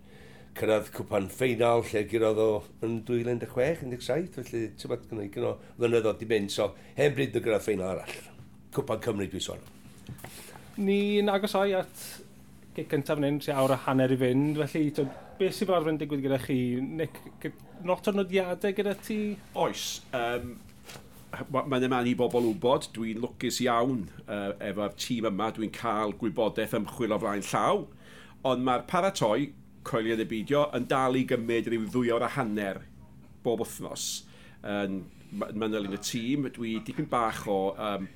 cyrraedd 0.57 0.91
cwpan 0.95 1.29
ffeinal 1.31 1.83
lle 1.87 2.03
gyrodd 2.11 2.41
o 2.41 2.49
yn 2.85 2.99
2016-17, 3.07 4.37
felly 4.37 4.63
ti'n 4.77 4.91
bod 4.91 5.07
gynnau 5.09 5.31
gynnau 5.33 5.57
flynyddoedd 5.77 6.21
di 6.21 6.29
mynd, 6.29 6.53
so 6.53 6.71
hen 6.97 7.15
bryd 7.15 7.37
yn 7.37 7.45
gyrraedd 7.45 7.65
ffeinal 7.65 7.93
arall. 7.95 8.31
Cwpan 8.75 9.03
Cymru 9.05 9.29
dwi 9.31 9.43
sôn. 9.43 9.63
Ni'n 10.77 11.29
agosoi 11.33 11.71
at 11.77 12.05
gig 12.77 12.89
cyntaf 12.91 13.17
fan 13.17 13.25
hyn, 13.25 13.41
sy'n 13.41 13.57
awr 13.57 13.73
a 13.73 13.79
hanner 13.87 14.13
i 14.13 14.19
fynd, 14.21 14.59
felly 14.61 14.91
to, 14.93 15.07
beth 15.39 15.55
sy'n 15.57 15.69
fel 15.69 15.79
arfer 15.79 15.97
digwydd 15.97 16.23
gyda 16.27 16.37
chi? 16.43 16.57
Nick, 17.01 17.19
not 17.87 18.09
o 18.09 18.13
nodiadau 18.13 18.75
gyda 18.77 18.93
ti? 19.01 19.19
Oes. 19.57 19.85
Um, 20.17 20.57
mae'n 21.53 21.87
yma 21.87 22.03
i 22.05 22.13
bobl 22.17 22.45
wybod, 22.51 22.89
dwi'n 22.95 23.21
lwcus 23.23 23.59
iawn 23.65 24.05
uh, 24.27 24.51
efo'r 24.69 24.93
tîm 25.01 25.29
yma, 25.31 25.49
dwi'n 25.55 25.73
cael 25.75 26.13
gwybodaeth 26.21 26.77
ymchwil 26.77 27.15
o 27.17 27.21
flaen 27.23 27.45
llaw, 27.49 27.81
ond 28.47 28.67
mae'r 28.67 28.85
paratoi 28.89 29.49
coelio 29.87 30.17
y 30.19 30.27
beidio, 30.27 30.67
yn 30.77 30.87
dal 30.89 31.17
i 31.17 31.23
gymryd 31.29 31.71
rhyw 31.71 31.87
ddwy 31.87 32.13
o'r 32.15 32.27
a 32.27 32.31
hanner 32.35 32.83
bob 33.45 33.63
wythnos 33.63 34.07
yn 34.67 35.01
mynyl 35.31 35.87
yn 35.87 35.97
y 35.97 36.01
tîm. 36.03 36.47
Dwi 36.55 36.77
dipyn 36.85 37.09
bach 37.11 37.45
o 37.51 37.59
um, 37.73 38.07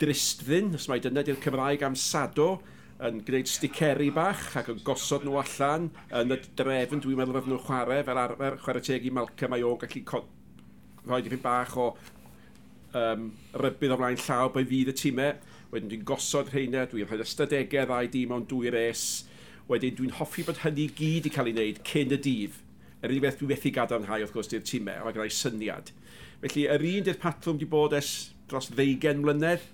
dristfyn, 0.00 0.74
os 0.78 0.88
mae 0.90 1.02
dyna 1.02 1.24
di'r 1.26 1.40
Cymraeg 1.42 1.84
am 1.86 1.98
sado, 1.98 2.56
yn 3.02 3.18
gwneud 3.26 3.50
sticeri 3.50 4.10
bach 4.14 4.52
ac 4.60 4.70
yn 4.70 4.82
gosod 4.86 5.24
nhw 5.26 5.40
allan 5.40 5.88
yn 6.20 6.34
y 6.34 6.38
drefn 6.58 7.02
dwi'n 7.02 7.18
meddwl 7.18 7.40
fod 7.40 7.48
nhw'n 7.50 7.64
chwarae 7.66 8.04
fel 8.06 8.20
arfer 8.22 8.58
chwarae 8.62 8.84
teg 8.86 9.08
i 9.08 9.10
Malcolm 9.14 9.50
mae 9.54 9.64
o'n 9.66 9.80
gallu 9.80 10.20
rhoi 11.02 11.18
dipyn 11.24 11.42
bach 11.42 11.74
o 11.82 11.88
um, 12.94 13.26
rybydd 13.58 13.94
o 13.94 13.98
flaen 13.98 14.20
llaw 14.22 14.52
bod 14.54 14.70
fydd 14.70 14.92
y 14.92 14.96
tîmau. 15.00 15.34
Wedyn 15.72 15.90
dwi'n 15.90 16.06
gosod 16.06 16.52
rheina, 16.52 16.84
dwi'n 16.86 17.08
rhoi 17.08 17.24
ystadegau 17.24 17.88
ddau 17.90 18.10
dîm 18.12 18.34
o'n 18.36 18.46
dwy 18.46 18.70
res 18.70 19.06
Wedyn, 19.72 19.96
dwi'n 19.96 20.16
hoffi 20.18 20.44
bod 20.44 20.60
hynny 20.66 20.90
gyd 20.98 21.28
i 21.28 21.32
cael 21.32 21.48
ei 21.48 21.56
wneud 21.56 21.80
cyn 21.88 22.12
y 22.12 22.18
dydd. 22.26 22.58
Yr 23.02 23.12
unig 23.14 23.22
beth 23.24 23.38
dwi 23.40 23.48
methu 23.50 23.72
gadarnhau, 23.74 24.20
wrth 24.20 24.34
gwrs, 24.34 24.50
di'r 24.52 24.64
tîmau, 24.68 25.06
mae 25.06 25.14
gennau 25.16 25.32
syniad. 25.32 25.92
Felly, 26.42 26.66
yr 26.74 26.84
un 26.90 27.06
dy'r 27.06 27.18
patrwm 27.22 27.56
wedi 27.56 27.68
bod 27.72 27.96
es 27.96 28.10
dros 28.50 28.68
ddeugen 28.70 29.22
mlynedd, 29.24 29.64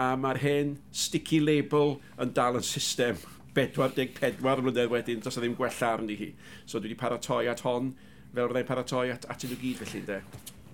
a 0.00 0.14
mae'r 0.18 0.40
hen 0.42 0.72
sticky 0.90 1.38
label 1.44 1.98
yn 2.22 2.32
dal 2.34 2.58
yn 2.58 2.66
system 2.66 3.20
44 3.54 4.64
mlynedd 4.64 4.90
wedyn, 4.90 5.20
dros 5.22 5.38
ddim 5.38 5.54
gwella 5.58 5.92
arni 5.92 6.16
hi. 6.18 6.32
So 6.64 6.80
dwi 6.80 6.90
wedi 6.90 6.98
paratoi 7.04 7.44
at 7.52 7.62
hon, 7.66 7.92
fel 8.34 8.50
byddai'n 8.50 8.68
paratoi 8.72 9.06
at, 9.14 9.28
at 9.30 9.46
nhw 9.46 9.60
gyd 9.60 9.84
felly, 9.84 10.02
de. 10.08 10.18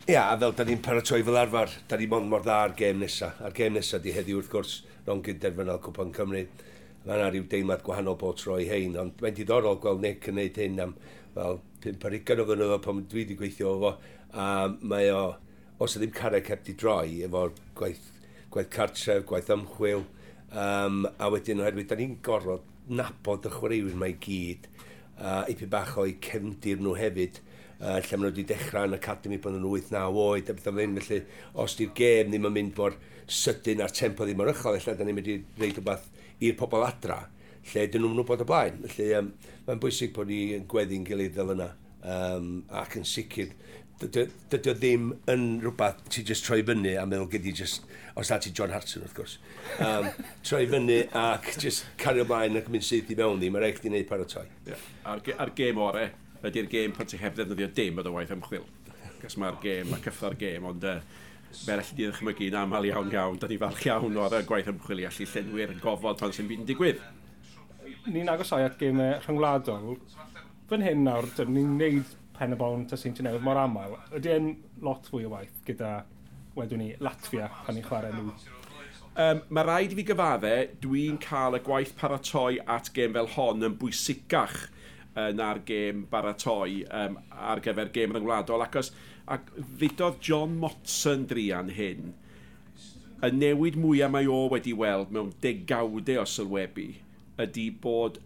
Ia, 0.06 0.14
yeah, 0.14 0.32
a 0.32 0.38
fel 0.40 0.54
da 0.56 0.64
ni'n 0.64 0.80
paratoi 0.82 1.20
fel 1.26 1.36
arfer, 1.42 1.74
da 1.90 1.98
ni 2.00 2.08
mond 2.08 2.30
mor 2.30 2.46
dda 2.46 2.62
ar 2.64 2.72
gêm 2.78 3.02
nesa. 3.02 3.34
Ar 3.44 3.52
gêm 3.56 3.76
nesa 3.76 4.00
di 4.00 4.14
heddiw 4.16 4.40
wrth 4.40 4.52
gwrs, 4.54 4.78
ro'n 5.06 5.20
gynderfynol 5.26 5.82
Cwpan 5.84 6.14
Cymru 6.16 6.46
mae 7.04 7.16
yna 7.16 7.30
rhyw 7.30 7.46
deimlad 7.48 7.82
gwahanol 7.84 8.18
bod 8.20 8.38
troi 8.40 8.66
hein, 8.68 8.96
ond 9.00 9.22
mae'n 9.22 9.36
diddorol 9.36 9.78
gweld 9.80 10.02
Nick 10.04 10.28
yn 10.28 10.36
neud 10.36 10.58
hyn 10.60 10.80
am 10.84 10.94
fel 11.34 11.60
5 11.84 12.06
ar 12.06 12.16
20 12.16 12.42
o 12.42 12.46
flynyddo 12.48 12.78
pan 12.84 13.04
dwi 13.08 13.22
wedi 13.22 13.36
gweithio 13.38 13.72
o 13.72 13.78
fo, 13.80 13.92
a 14.36 14.46
mae 14.92 15.08
o, 15.14 15.22
os 15.80 15.96
y 15.96 16.02
ddim 16.02 16.12
carreg 16.16 16.50
heb 16.52 16.64
di 16.66 16.74
droi, 16.78 17.22
efo'r 17.26 17.54
gwaith, 17.78 18.10
gwaith 18.52 18.72
cartref, 18.74 19.24
gwaith 19.30 19.52
ymchwil, 19.54 20.04
um, 20.52 21.06
a 21.16 21.30
wedyn 21.32 21.62
oherwydd, 21.64 21.88
da 21.90 21.98
ni'n 21.98 22.18
gorfod 22.26 22.66
nabod 22.90 23.48
y 23.48 23.54
chwaraewyr 23.54 23.96
mae 24.02 24.18
gyd, 24.20 24.68
uh, 25.16 25.44
ipi 25.48 25.68
bach 25.70 25.96
o'i 26.02 26.18
cefndir 26.26 26.82
nhw 26.84 26.96
hefyd, 26.98 27.40
uh, 27.78 27.96
lle 27.96 28.18
maen 28.18 28.26
nhw 28.26 28.32
wedi 28.34 28.48
dechrau 28.52 28.90
yn 28.90 28.98
academy 28.98 29.40
bod 29.40 29.56
nhw'n 29.56 29.88
8-9 29.88 30.22
oed 30.26 30.52
a 30.52 30.58
beth 30.58 30.70
o'n 30.72 30.98
felly 31.00 31.22
os 31.64 31.78
di'r 31.78 31.94
gêm 31.96 32.34
ddim 32.34 32.50
yn 32.50 32.56
mynd 32.58 32.76
mor 32.76 32.98
sydyn 33.30 33.80
a'r 33.84 33.94
tempo 33.94 34.26
ddim 34.28 34.42
yn 34.44 34.52
ychel, 34.52 34.76
lle 34.76 34.96
da 34.98 35.06
ni'n 35.06 35.16
mynd 35.16 35.32
i 35.32 35.38
reid 35.62 35.78
rhywbeth 35.78 36.10
i'r 36.40 36.56
pobl 36.58 36.86
adra, 36.86 37.22
lle 37.70 37.86
dyn 37.90 38.04
nhw'n 38.04 38.18
gwybod 38.20 38.44
y 38.44 38.48
blaen. 38.48 38.80
Felly, 38.86 39.10
um, 39.18 39.32
mae'n 39.66 39.82
bwysig 39.82 40.14
bod 40.16 40.30
ni'n 40.30 40.66
gweddi'n 40.70 41.06
gilydd 41.08 41.36
fel 41.36 41.54
yna. 41.56 41.70
Um, 42.00 42.52
ac 42.80 42.96
yn 42.96 43.04
sicr, 43.04 43.52
dydy 44.00 44.70
o 44.70 44.74
ddim 44.74 45.10
yn 45.28 45.42
rhywbeth 45.60 46.00
ti 46.08 46.22
just 46.24 46.46
troi 46.46 46.62
fyny 46.64 46.94
a 46.96 47.04
meddwl 47.08 47.28
gyda 47.34 47.52
just, 47.58 47.84
os 48.16 48.30
na 48.32 48.38
ti 48.40 48.52
John 48.56 48.72
Hartson 48.72 49.04
wrth 49.04 49.16
gwrs, 49.18 49.36
um, 49.84 50.08
troi 50.46 50.64
fyny 50.70 51.02
ac 51.20 51.50
just 51.60 51.84
cario 52.00 52.24
mlaen 52.28 52.56
ac 52.60 52.70
mynd 52.72 52.86
syth 52.86 53.12
i 53.12 53.18
mewn 53.18 53.40
ddi, 53.42 53.52
mae'n 53.52 53.66
rhaid 53.66 53.84
i 53.84 53.92
wneud 53.92 54.08
paratoi. 54.08 54.46
Yeah. 54.68 54.86
A'r, 55.12 55.20
ar 55.44 55.52
gêm 55.56 55.80
ore, 55.84 56.06
ydy'r 56.40 56.70
gêm 56.72 56.96
pan 56.96 57.10
ti 57.10 57.20
heb 57.20 57.36
ddefnyddio 57.36 57.68
dim 57.76 58.00
o 58.00 58.06
dy 58.06 58.14
waith 58.14 58.32
ymchwil. 58.32 58.64
Cos 59.20 59.36
mae'r 59.36 59.60
gêm, 59.60 59.92
mae 59.92 60.00
cyffro'r 60.06 60.38
gêm, 60.40 60.64
ond 60.70 60.88
uh, 60.88 61.02
fel 61.52 61.80
allai 61.80 61.96
di 61.96 62.06
ddechmygu 62.06 62.48
yn 62.50 62.58
aml 62.60 62.88
iawn 62.90 63.10
iawn, 63.14 63.40
da 63.40 63.50
ni 63.50 63.58
falch 63.60 63.86
iawn 63.88 64.20
o'r 64.24 64.38
gwaith 64.48 64.70
ymchwilio 64.72 65.10
allu 65.10 65.26
llenwi'r 65.32 65.74
gofod 65.82 66.20
pan 66.20 66.36
sy'n 66.36 66.48
byd 66.50 66.62
yn 66.62 66.70
digwydd. 66.70 67.02
Ni'n 68.10 68.30
agosau 68.32 68.64
at 68.64 68.78
gemau 68.80 69.18
rhyngwladol. 69.24 69.98
Fy'n 70.70 70.86
hyn 70.86 71.04
nawr, 71.06 71.28
dyn 71.36 71.52
ni'n 71.56 71.76
neud 71.80 72.16
pen 72.38 72.56
y 72.56 72.60
bon 72.60 72.86
ta 72.88 72.98
sy'n 73.00 73.18
newydd 73.26 73.44
mor 73.44 73.60
aml. 73.60 73.98
Ydy 74.16 74.34
e'n 74.36 74.54
lot 74.86 75.10
fwy 75.10 75.26
o 75.28 75.34
waith 75.34 75.60
gyda, 75.66 76.00
wedwn 76.56 76.84
ni, 76.84 76.94
Latvia 77.02 77.50
pan 77.66 77.76
ni'n 77.76 77.86
chwarae 77.86 78.14
nhw 78.16 78.58
Um, 79.18 79.40
mae 79.50 79.66
rhaid 79.66 79.90
i 79.90 79.96
fi 79.98 80.04
gyfadde, 80.06 80.50
dwi'n 80.80 81.16
cael 81.20 81.56
y 81.58 81.60
gwaith 81.66 81.90
paratoi 81.98 82.60
at 82.70 82.92
gêm 82.94 83.16
fel 83.16 83.26
hon 83.34 83.66
yn 83.66 83.74
bwysicach 83.80 84.54
uh, 84.62 85.32
na'r 85.34 85.58
gêm 85.66 86.04
baratoi 86.12 86.84
um, 86.94 87.16
ar 87.34 87.60
gyfer 87.64 87.90
gêm 87.96 88.14
rhyngwladol, 88.14 88.62
acos 88.62 88.92
Ac 89.30 89.52
ddudodd 89.56 90.18
John 90.26 90.56
Motson 90.58 91.28
drian 91.30 91.68
hyn, 91.76 92.14
y 93.22 93.28
newid 93.36 93.76
mwyaf 93.78 94.10
mae 94.10 94.26
o 94.26 94.40
wedi 94.50 94.72
weld 94.74 95.12
mewn 95.14 95.30
degawdau 95.44 96.22
o 96.22 96.26
sylwebu 96.26 96.88
ydy 97.44 97.66
bod 97.84 98.18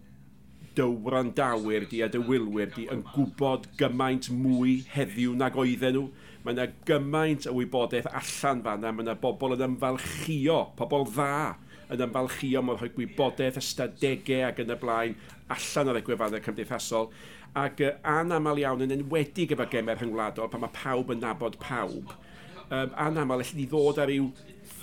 dywrandawyr 0.78 1.84
di 1.90 2.00
a 2.02 2.08
dywylwyr 2.10 2.72
di 2.74 2.86
yn 2.90 3.02
gwybod 3.12 3.68
gymaint 3.78 4.30
mwy 4.34 4.78
heddiw 4.94 5.34
nag 5.38 5.58
oedden 5.60 5.98
nhw. 5.98 6.06
Mae 6.44 6.56
yna 6.56 6.66
gymaint 6.88 7.46
o 7.48 7.54
wybodaeth 7.58 8.08
allan 8.10 8.62
fan 8.64 8.82
yna, 8.82 8.92
mae 8.92 9.06
yna 9.06 9.14
bobl 9.20 9.54
yn 9.54 9.66
ymfalchio, 9.68 10.58
pobl 10.78 11.06
dda 11.12 11.54
yn 11.94 12.04
ymfalchio 12.08 12.64
mor 12.64 12.80
rhoi 12.80 12.90
gwybodaeth, 12.96 13.60
ystadegau 13.60 14.48
ac 14.48 14.60
yn 14.64 14.74
y 14.74 14.78
blaen, 14.80 15.16
allan 15.52 15.92
o'r 15.92 16.00
egwefannau 16.00 16.44
cymdeithasol 16.44 17.10
ac 17.64 17.82
uh, 17.84 17.96
anamal 18.14 18.60
iawn 18.62 18.86
yn 18.86 18.94
enwedig 18.96 19.52
efo 19.56 19.66
gemau 19.72 19.98
rhyngwladol 19.98 20.50
pan 20.52 20.64
mae 20.64 20.76
pawb 20.76 21.12
yn 21.14 21.20
nabod 21.24 21.58
pawb 21.62 22.14
um, 22.14 22.94
anamal 23.08 23.44
allai 23.44 23.58
ni 23.58 23.68
ddod 23.70 24.00
ar 24.02 24.10
ryw 24.12 24.30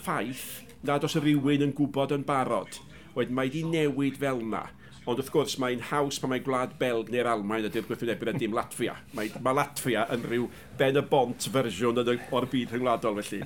ffaith 0.01 0.46
nad 0.88 1.08
os 1.08 1.18
y 1.18 1.24
rhywun 1.24 1.65
yn 1.68 1.74
gwybod 1.77 2.13
yn 2.18 2.27
barod 2.27 2.80
wedyn 3.15 3.36
mae 3.38 3.50
wedi 3.50 3.65
newid 3.68 4.22
fel 4.22 4.44
yna 4.46 4.68
Ond 5.10 5.18
wrth 5.18 5.32
gwrs 5.34 5.56
mae'n 5.58 5.80
haws 5.89 6.20
pan 6.22 6.30
mae 6.30 6.44
gwlad 6.46 6.75
Belg 6.77 7.08
neu'r 7.10 7.25
Almain 7.32 7.65
ydy'r 7.65 7.88
gwrthwynebyr 7.88 8.30
a 8.30 8.34
dim 8.38 8.53
Latvia. 8.53 8.94
Mae, 9.18 9.32
mae 9.41 9.56
Latvia 9.58 10.03
yn 10.13 10.27
rhyw 10.30 10.44
ben 10.77 11.00
y 11.00 11.01
bont 11.10 11.48
fersiwn 11.56 11.98
o'r 12.03 12.46
byd 12.51 12.75
rhyngwladol 12.75 13.18
felly. 13.18 13.41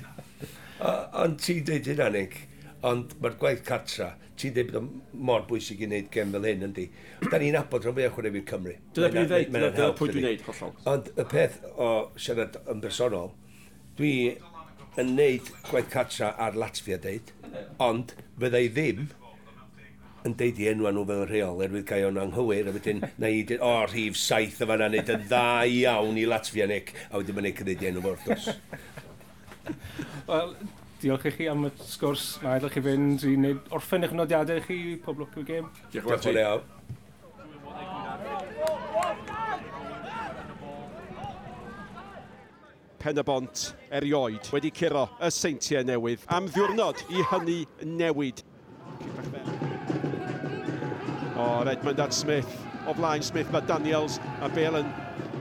Ond 1.23 1.39
ti 1.39 1.61
dweud 1.63 1.87
hynna, 1.87 2.09
Nick, 2.11 2.35
Ond 2.85 3.15
mae'r 3.21 3.37
gwaith 3.41 3.63
cartra, 3.65 4.11
ti'n 4.37 4.53
dweud 4.55 4.73
bod 4.75 5.21
mor 5.27 5.45
bwysig 5.49 5.81
i 5.81 5.87
wneud 5.87 6.11
gem 6.13 6.33
fel 6.35 6.45
hyn, 6.45 6.65
yndi. 6.67 6.85
Da 7.31 7.39
ni'n 7.41 7.57
abod 7.57 7.87
rhan 7.87 7.95
fwy 7.97 8.05
o 8.05 8.11
chwaraewyr 8.13 8.45
Cymru. 8.51 8.75
Dyna 8.93 9.09
beth 9.09 9.29
dwi'n 9.31 9.31
dweud, 9.31 9.73
dyna 9.77 9.87
pwy 9.97 10.11
dwi'n 10.11 10.27
dweud, 10.27 10.43
hollol. 10.49 10.75
Ond 10.91 11.09
y 11.15 11.27
peth 11.31 11.57
o 11.73 11.89
siarad 12.19 12.59
yn 12.71 12.83
bersonol, 12.83 13.31
dwi 13.97 14.13
yn 15.01 15.13
wneud 15.15 15.49
gwaith 15.71 15.89
cartra 15.93 16.33
ar 16.45 16.57
Latvia 16.59 16.99
deud, 17.01 17.33
ond 17.81 18.13
fyddai 18.39 18.67
ddim 18.75 19.07
yn 20.25 20.37
deud 20.37 20.61
i 20.61 20.69
enwa 20.71 20.93
nhw 20.93 21.03
fel 21.09 21.25
rheol, 21.29 21.59
erwydd 21.65 21.89
cael 21.89 22.07
o'n 22.11 22.21
anghywir, 22.21 22.69
a 22.69 22.73
wedyn 22.75 23.03
na 23.21 23.29
i 23.29 23.43
dweud, 23.45 23.61
o, 23.61 23.73
oh, 23.73 23.83
rhif 23.89 24.17
saith 24.17 24.61
o 24.61 24.69
fanna, 24.69 24.87
wneud 24.89 25.11
yn 25.15 25.27
dda 25.27 25.43
iawn 25.81 26.17
i 26.21 26.25
Latvia 26.29 26.69
Nick, 26.69 26.95
a 27.09 27.19
wedyn 27.19 27.37
mae'n 27.37 27.51
ei 27.51 27.57
cynnig 27.59 27.85
enw 27.89 28.05
wrth 28.09 28.25
gwrs. 28.29 28.49
Wel, 30.29 30.55
diolch 31.05 31.27
i 31.29 31.31
chi 31.35 31.45
am 31.51 31.67
y 31.67 31.71
sgwrs 31.85 32.23
Mae 32.41 32.57
edrych 32.57 32.73
chi 32.79 32.81
fynd. 32.87 33.25
i 33.29 33.35
wneud 33.37 33.67
orffen 33.77 34.07
eich 34.07 34.15
nodiadau 34.17 34.63
chi, 34.65 34.79
pob 35.05 35.21
lwc 35.21 35.37
i'r 35.41 35.49
gêm. 35.51 35.67
Diolch 35.93 36.15
yn 36.17 36.23
fawr 36.25 36.41
iawn. 36.41 36.71
Pen 43.05 43.21
y 43.21 43.23
bont 43.27 43.63
erioed 43.93 44.47
wedi 44.53 44.71
curo 44.73 45.03
y 45.21 45.29
seintiau 45.29 45.85
newydd 45.85 46.23
am 46.33 46.47
ddiwrnod 46.49 47.03
i 47.13 47.21
hynny 47.29 47.59
newid. 47.85 48.41
O, 51.35 51.61
Redmond 51.67 51.99
at 51.99 52.13
Smith. 52.15 52.49
O 52.87 52.93
flaen 52.97 53.21
Smith, 53.25 53.51
mae 53.53 53.61
Daniels 53.69 54.17
a 54.41 54.49
Bale 54.49 54.81
yn 54.81 54.89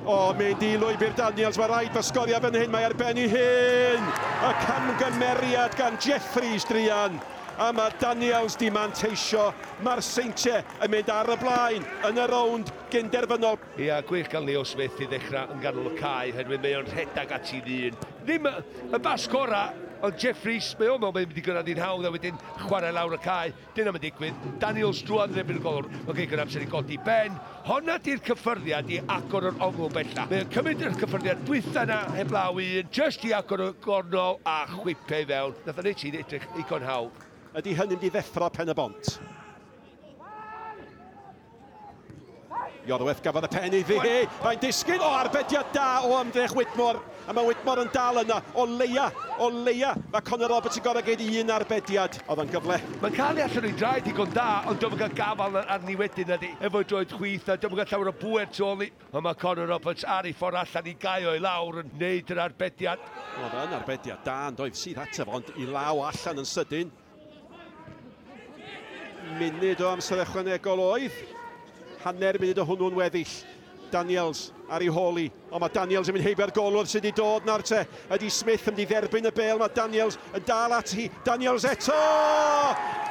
O, 0.04 0.12
oh, 0.12 0.34
Mendy 0.37 0.75
Lwybr 0.76 1.14
Daniels, 1.16 1.56
mae 1.56 1.68
rhaid 1.70 1.94
fysgoria 1.94 2.37
fan 2.44 2.52
hyn, 2.58 2.68
mae 2.68 2.84
arbennu 2.84 3.23
hyn. 3.32 4.02
Y 4.44 4.50
camgymeriad 4.66 5.73
gan 5.78 5.96
Jeffries 5.96 6.66
Drian. 6.68 7.16
A 7.56 7.70
mae 7.73 7.94
Daniels 8.02 8.58
di 8.61 8.68
manteisio, 8.75 9.46
mae'r 9.87 10.02
seintiau 10.04 10.61
yn 10.84 10.92
mynd 10.92 11.08
ar 11.14 11.32
y 11.32 11.38
blaen 11.40 11.88
yn 12.04 12.20
y 12.20 12.26
rownd 12.28 12.75
gynderfynol. 12.92 13.56
Ia, 13.78 13.87
yeah, 13.87 14.04
gwych 14.04 14.28
gael 14.28 14.44
Leo 14.50 14.66
Smith 14.68 15.00
i 15.00 15.08
ddechrau 15.08 15.54
yn 15.54 15.64
ganol 15.64 15.88
y 15.88 15.96
cae, 15.96 16.34
hynny 16.37 16.61
mae 16.61 16.76
o'n 16.82 16.92
rhedag 16.92 17.32
at 17.38 17.56
i 17.56 17.62
ddyn. 17.64 17.96
Ddim 18.26 18.50
y 18.50 19.00
bas 19.00 19.25
gorau 19.32 19.73
Ond 20.04 20.18
Jeffries, 20.20 20.66
mae 20.76 20.90
o'n 20.92 20.99
meddwl 21.00 21.14
mynd 21.16 21.38
i 21.40 21.42
gyrraedd 21.46 21.68
i'n 21.73 21.78
hawdd 21.80 22.04
a 22.04 22.11
wedyn 22.12 22.40
chwarae 22.58 22.92
lawr 22.92 23.14
y 23.16 23.18
cae. 23.25 23.52
Dyna 23.73 23.92
mae'n 23.94 24.02
digwydd. 24.02 24.42
yn 25.25 25.38
ebyn 25.40 25.56
y 25.56 25.62
golwr. 25.64 25.87
Mae'n 26.04 26.18
geir 26.18 26.42
amser 26.42 26.64
i 26.66 26.68
godi 26.68 26.99
ben. 27.06 27.38
Honna 27.64 27.96
di'r 28.04 28.20
cyffyrddiad 28.26 28.90
i 28.92 28.99
agor 29.14 29.49
yr 29.49 29.62
ongl 29.64 29.88
bella. 29.94 30.26
Mae'n 30.28 30.50
cymryd 30.52 30.84
yr 30.84 30.99
cyffyrddiad 31.00 31.40
dwytha 31.49 31.87
na 31.88 32.02
heblaw 32.18 32.61
un, 32.61 32.90
just 32.92 33.25
i 33.25 33.32
agor 33.32 33.64
y 33.64 33.70
gornol 33.87 34.42
a 34.44 34.58
chwipau 34.75 35.25
fewn. 35.30 35.56
Nath 35.64 35.80
o'n 35.80 35.88
eich 35.94 36.04
i'n 36.11 36.20
edrych 36.20 36.44
i 36.61 36.66
gonhaw. 36.68 37.08
Ydy 37.56 37.78
hynny'n 37.80 38.04
di 38.04 38.12
ddeffro 38.12 38.52
pen 38.52 38.75
y 38.75 38.76
bont? 38.76 39.14
Iorweth 42.85 43.23
gafodd 43.25 43.47
y 43.47 43.49
pen 43.49 43.75
iddi 43.79 43.97
hi. 43.97 44.17
Mae'n 44.43 44.59
disgyn 44.61 45.00
o 45.00 45.09
arbediad 45.17 45.71
da 45.73 46.03
o 46.05 46.19
ymdrech 46.21 46.53
Whitmore. 46.53 47.00
A 47.25 47.33
mae 47.33 47.47
Whitmore 47.49 47.81
yn 47.87 47.91
dal 47.95 48.21
yna. 48.21 48.37
O 48.61 48.67
leia, 48.69 49.07
o 49.41 49.47
leia. 49.49 49.95
Mae 50.12 50.25
Conor 50.26 50.53
Roberts 50.53 50.76
yn 50.76 50.85
gorau 50.85 51.00
geid 51.07 51.23
un 51.25 51.53
arbediad. 51.55 52.19
Oedd 52.29 52.43
yn 52.43 52.50
gyfle. 52.53 52.76
Mae'n 53.00 53.14
cael 53.17 53.41
ei 53.41 53.47
allan 53.47 53.69
o'i 53.71 53.76
draed 53.81 54.11
i 54.11 54.12
gond 54.19 54.35
da, 54.37 54.49
ond 54.69 54.83
dyma 54.83 54.99
gael 55.00 55.17
gafal 55.17 55.57
arni 55.62 55.97
wedyn 55.97 56.35
ydi. 56.37 56.50
Efo 56.69 56.83
droed 56.85 57.14
chwith 57.17 57.49
a 57.49 57.57
dyma 57.62 57.79
gael 57.81 57.88
llawer 57.95 58.11
o 58.11 58.14
bwer 58.21 58.50
tu 58.53 58.67
ôl 58.69 58.85
i. 58.85 58.91
Ond 59.14 59.25
mae 59.25 59.38
Conor 59.41 59.73
Roberts 59.73 60.05
ar 60.05 60.29
ei 60.29 60.37
ffordd 60.37 60.61
allan 60.61 60.91
i 60.93 60.95
gael 61.00 61.31
o'i 61.33 61.41
lawr 61.41 61.81
yn 61.87 61.95
neud 62.03 62.35
yr 62.35 62.43
arbediad. 62.45 63.07
Oedd 63.41 63.57
yn 63.62 63.79
arbediad 63.79 64.21
da, 64.29 64.37
ond 64.50 64.61
oedd 64.67 64.76
sydd 64.76 65.00
ataf, 65.00 65.33
ond 65.41 65.49
i 65.57 65.64
law 65.71 66.05
allan 66.11 66.45
yn 66.45 66.50
sydyn. 66.53 66.93
Munud 69.41 69.81
o 69.81 69.88
amser 69.95 70.21
ychwanegol 70.26 70.85
oedd 70.85 71.34
hanner 72.04 72.38
munud 72.40 72.61
o 72.61 72.66
hwnnw'n 72.68 72.99
weddill. 73.00 73.37
Daniels 73.94 74.49
ar 74.68 74.82
ei 74.82 74.90
holi, 74.90 75.28
ond 75.52 75.62
mae 75.62 75.70
Daniels 75.70 76.08
yn 76.11 76.16
mynd 76.16 76.26
heibio'r 76.26 76.52
golwedd 76.56 76.88
sydd 76.90 77.04
wedi 77.04 77.12
dod 77.14 77.44
na'r 77.46 77.62
te. 77.66 77.84
Ydy 78.16 78.30
Smith 78.32 78.64
yn 78.66 78.75
mynd 78.75 78.82
i 78.82 78.87
dderbyn 78.90 79.28
y 79.28 79.32
bel, 79.37 79.61
mae 79.61 79.70
Daniels 79.76 80.18
yn 80.34 80.46
dal 80.49 80.75
at 80.75 80.94
hi. 80.96 81.06
Daniels 81.26 81.66
eto! 81.68 81.99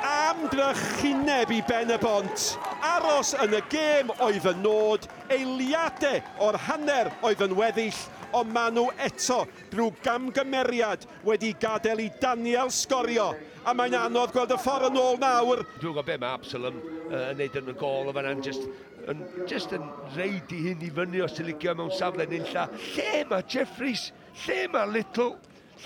Amdrychineb 0.03 1.53
i 1.55 1.62
ben 1.69 1.93
y 1.93 2.00
bont. 2.01 2.50
Aros 2.83 3.31
yn 3.45 3.55
y 3.55 3.62
gêm 3.71 4.12
oedd 4.17 4.50
y 4.50 4.55
nod, 4.59 5.07
eiliadau 5.31 6.19
o'r 6.43 6.59
hanner 6.67 7.13
oedd 7.23 7.45
yn 7.47 7.55
weddill, 7.55 8.03
ond 8.33 8.51
maen 8.51 8.75
nhw 8.75 8.89
eto 9.07 9.43
drwy 9.71 9.91
gamgymeriad 10.03 11.05
wedi 11.23 11.53
gadael 11.62 12.03
i 12.03 12.12
Daniel 12.19 12.73
sgorio 12.73 13.31
a 13.63 13.74
mae'n 13.77 13.96
anodd 13.98 14.34
gweld 14.36 14.51
y 14.53 14.58
ffordd 14.60 14.89
yn 14.89 15.00
ôl 15.00 15.20
nawr. 15.22 15.62
Dwi'n 15.77 15.86
gwybod 15.86 16.08
be 16.08 16.17
mae 16.20 16.38
Absalom 16.38 16.79
uh, 16.82 17.29
yn 17.32 17.39
neud 17.39 17.58
yn 17.62 17.72
y 17.72 17.75
gol 17.79 18.10
o 18.12 18.15
fan 18.15 18.27
an, 18.29 18.43
just, 18.46 18.67
yn, 19.12 19.24
just 19.50 19.75
yn 19.75 19.86
reid 20.17 20.51
i 20.55 20.60
hyn 20.67 20.84
i 20.84 20.91
fyny 20.98 21.24
os 21.24 21.38
ti'n 21.38 21.48
licio 21.51 21.75
mewn 21.79 21.93
safle 21.96 22.27
nilla. 22.29 22.67
Lle 22.96 23.24
mae 23.29 23.48
Jeffries, 23.55 24.10
lle 24.46 24.60
mae 24.74 24.91
Little, 24.91 25.38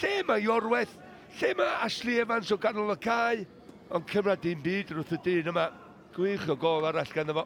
lle 0.02 0.14
mae 0.28 0.46
Iorweth, 0.48 0.98
lle 1.40 1.54
mae 1.60 1.80
Ashley 1.86 2.22
Evans 2.24 2.54
o 2.54 2.60
ganol 2.62 2.96
y 2.96 3.00
cae. 3.04 3.48
Ond 3.94 4.10
cymryd 4.12 4.42
dim 4.44 4.64
byd 4.66 4.96
wrth 4.98 5.16
y 5.16 5.24
dyn 5.24 5.54
yma. 5.54 5.70
Gwych 6.18 6.48
o 6.50 6.58
gol 6.60 6.88
arall 6.90 7.14
gan 7.14 7.36
fo. 7.38 7.46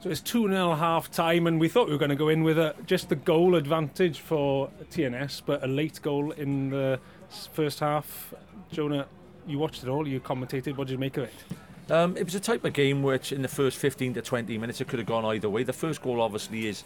So 0.00 0.10
it's 0.10 0.20
2 0.20 0.48
0 0.48 0.74
half 0.74 1.10
time, 1.10 1.48
and 1.48 1.58
we 1.58 1.68
thought 1.68 1.88
we 1.88 1.92
were 1.92 1.98
going 1.98 2.10
to 2.10 2.16
go 2.16 2.28
in 2.28 2.44
with 2.44 2.56
a, 2.56 2.72
just 2.86 3.08
the 3.08 3.16
goal 3.16 3.56
advantage 3.56 4.20
for 4.20 4.70
TNS, 4.92 5.42
but 5.44 5.64
a 5.64 5.66
late 5.66 6.00
goal 6.02 6.30
in 6.30 6.70
the 6.70 7.00
first 7.52 7.80
half. 7.80 8.32
Jonah, 8.70 9.06
you 9.44 9.58
watched 9.58 9.82
it 9.82 9.88
all, 9.88 10.06
you 10.06 10.20
commentated. 10.20 10.76
What 10.76 10.86
did 10.86 10.92
you 10.92 10.98
make 10.98 11.16
of 11.16 11.24
it? 11.24 11.90
Um, 11.90 12.16
it 12.16 12.24
was 12.24 12.36
a 12.36 12.40
type 12.40 12.64
of 12.64 12.74
game 12.74 13.02
which, 13.02 13.32
in 13.32 13.42
the 13.42 13.48
first 13.48 13.76
15 13.78 14.14
to 14.14 14.22
20 14.22 14.56
minutes, 14.56 14.80
it 14.80 14.86
could 14.86 15.00
have 15.00 15.08
gone 15.08 15.24
either 15.24 15.50
way. 15.50 15.64
The 15.64 15.72
first 15.72 16.00
goal, 16.00 16.20
obviously, 16.20 16.68
is, 16.68 16.84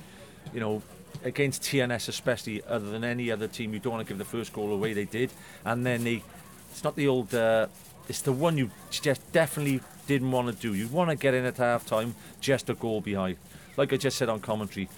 you 0.54 0.60
know, 0.60 0.82
against 1.22 1.62
TNS, 1.62 2.08
especially, 2.08 2.62
other 2.64 2.88
than 2.88 3.04
any 3.04 3.30
other 3.30 3.46
team, 3.46 3.74
you 3.74 3.78
don't 3.78 3.92
want 3.92 4.06
to 4.06 4.10
give 4.10 4.16
the 4.16 4.24
first 4.24 4.54
goal 4.54 4.72
away. 4.72 4.94
They 4.94 5.04
did, 5.04 5.30
and 5.66 5.84
then 5.84 6.04
they. 6.04 6.22
It's 6.70 6.82
not 6.82 6.96
the 6.96 7.08
old. 7.08 7.34
Uh, 7.34 7.66
it's 8.08 8.22
the 8.22 8.32
one 8.32 8.58
you 8.58 8.70
just 8.90 9.32
definitely 9.32 9.80
didn't 10.06 10.30
want 10.30 10.48
to 10.48 10.54
do. 10.54 10.74
You 10.74 10.88
want 10.88 11.10
to 11.10 11.16
get 11.16 11.34
in 11.34 11.44
at 11.44 11.56
half 11.56 11.86
time, 11.86 12.14
just 12.40 12.68
a 12.68 12.74
goal 12.74 13.00
behind. 13.00 13.36
Like 13.76 13.92
I 13.92 13.96
just 13.96 14.18
said 14.18 14.28
on 14.28 14.40
commentary, 14.40 14.88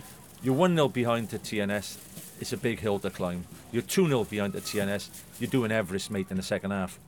you're 0.43 0.55
1 0.55 0.75
0 0.75 0.89
behind 0.89 1.31
to 1.31 1.39
TNS. 1.39 1.99
It's 2.41 2.53
a 2.53 2.57
big 2.57 2.81
hill 2.81 2.99
to 2.99 3.11
climb. 3.11 3.47
You're 3.73 3.83
2 3.83 4.09
0 4.09 4.25
behind 4.25 4.53
to 4.55 4.61
TNS. 4.61 5.09
You're 5.39 5.51
doing 5.51 5.71
Everest, 5.71 6.11
mate, 6.11 6.27
in 6.31 6.37
the 6.37 6.43
second 6.43 6.73
half. 6.73 6.99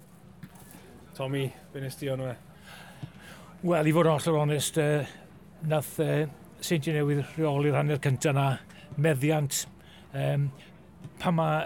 Tommy, 1.15 1.55
be 1.73 1.81
nes 1.81 1.97
ti 1.97 2.11
o'n 2.13 2.21
Wel, 3.65 3.89
i 3.89 3.93
fod 3.97 4.07
yn 4.07 4.13
hollol 4.13 4.43
onest, 4.43 4.77
uh, 4.79 5.07
nath 5.67 5.95
uh, 6.05 6.27
Saint 6.61 6.87
Newydd 6.93 7.23
rheoli'r 7.39 7.79
hanner 7.79 7.99
cyntaf 8.05 8.37
na 8.37 8.45
meddiant. 9.01 9.65
Um, 10.13 10.51
pa 11.19 11.33
mae 11.33 11.65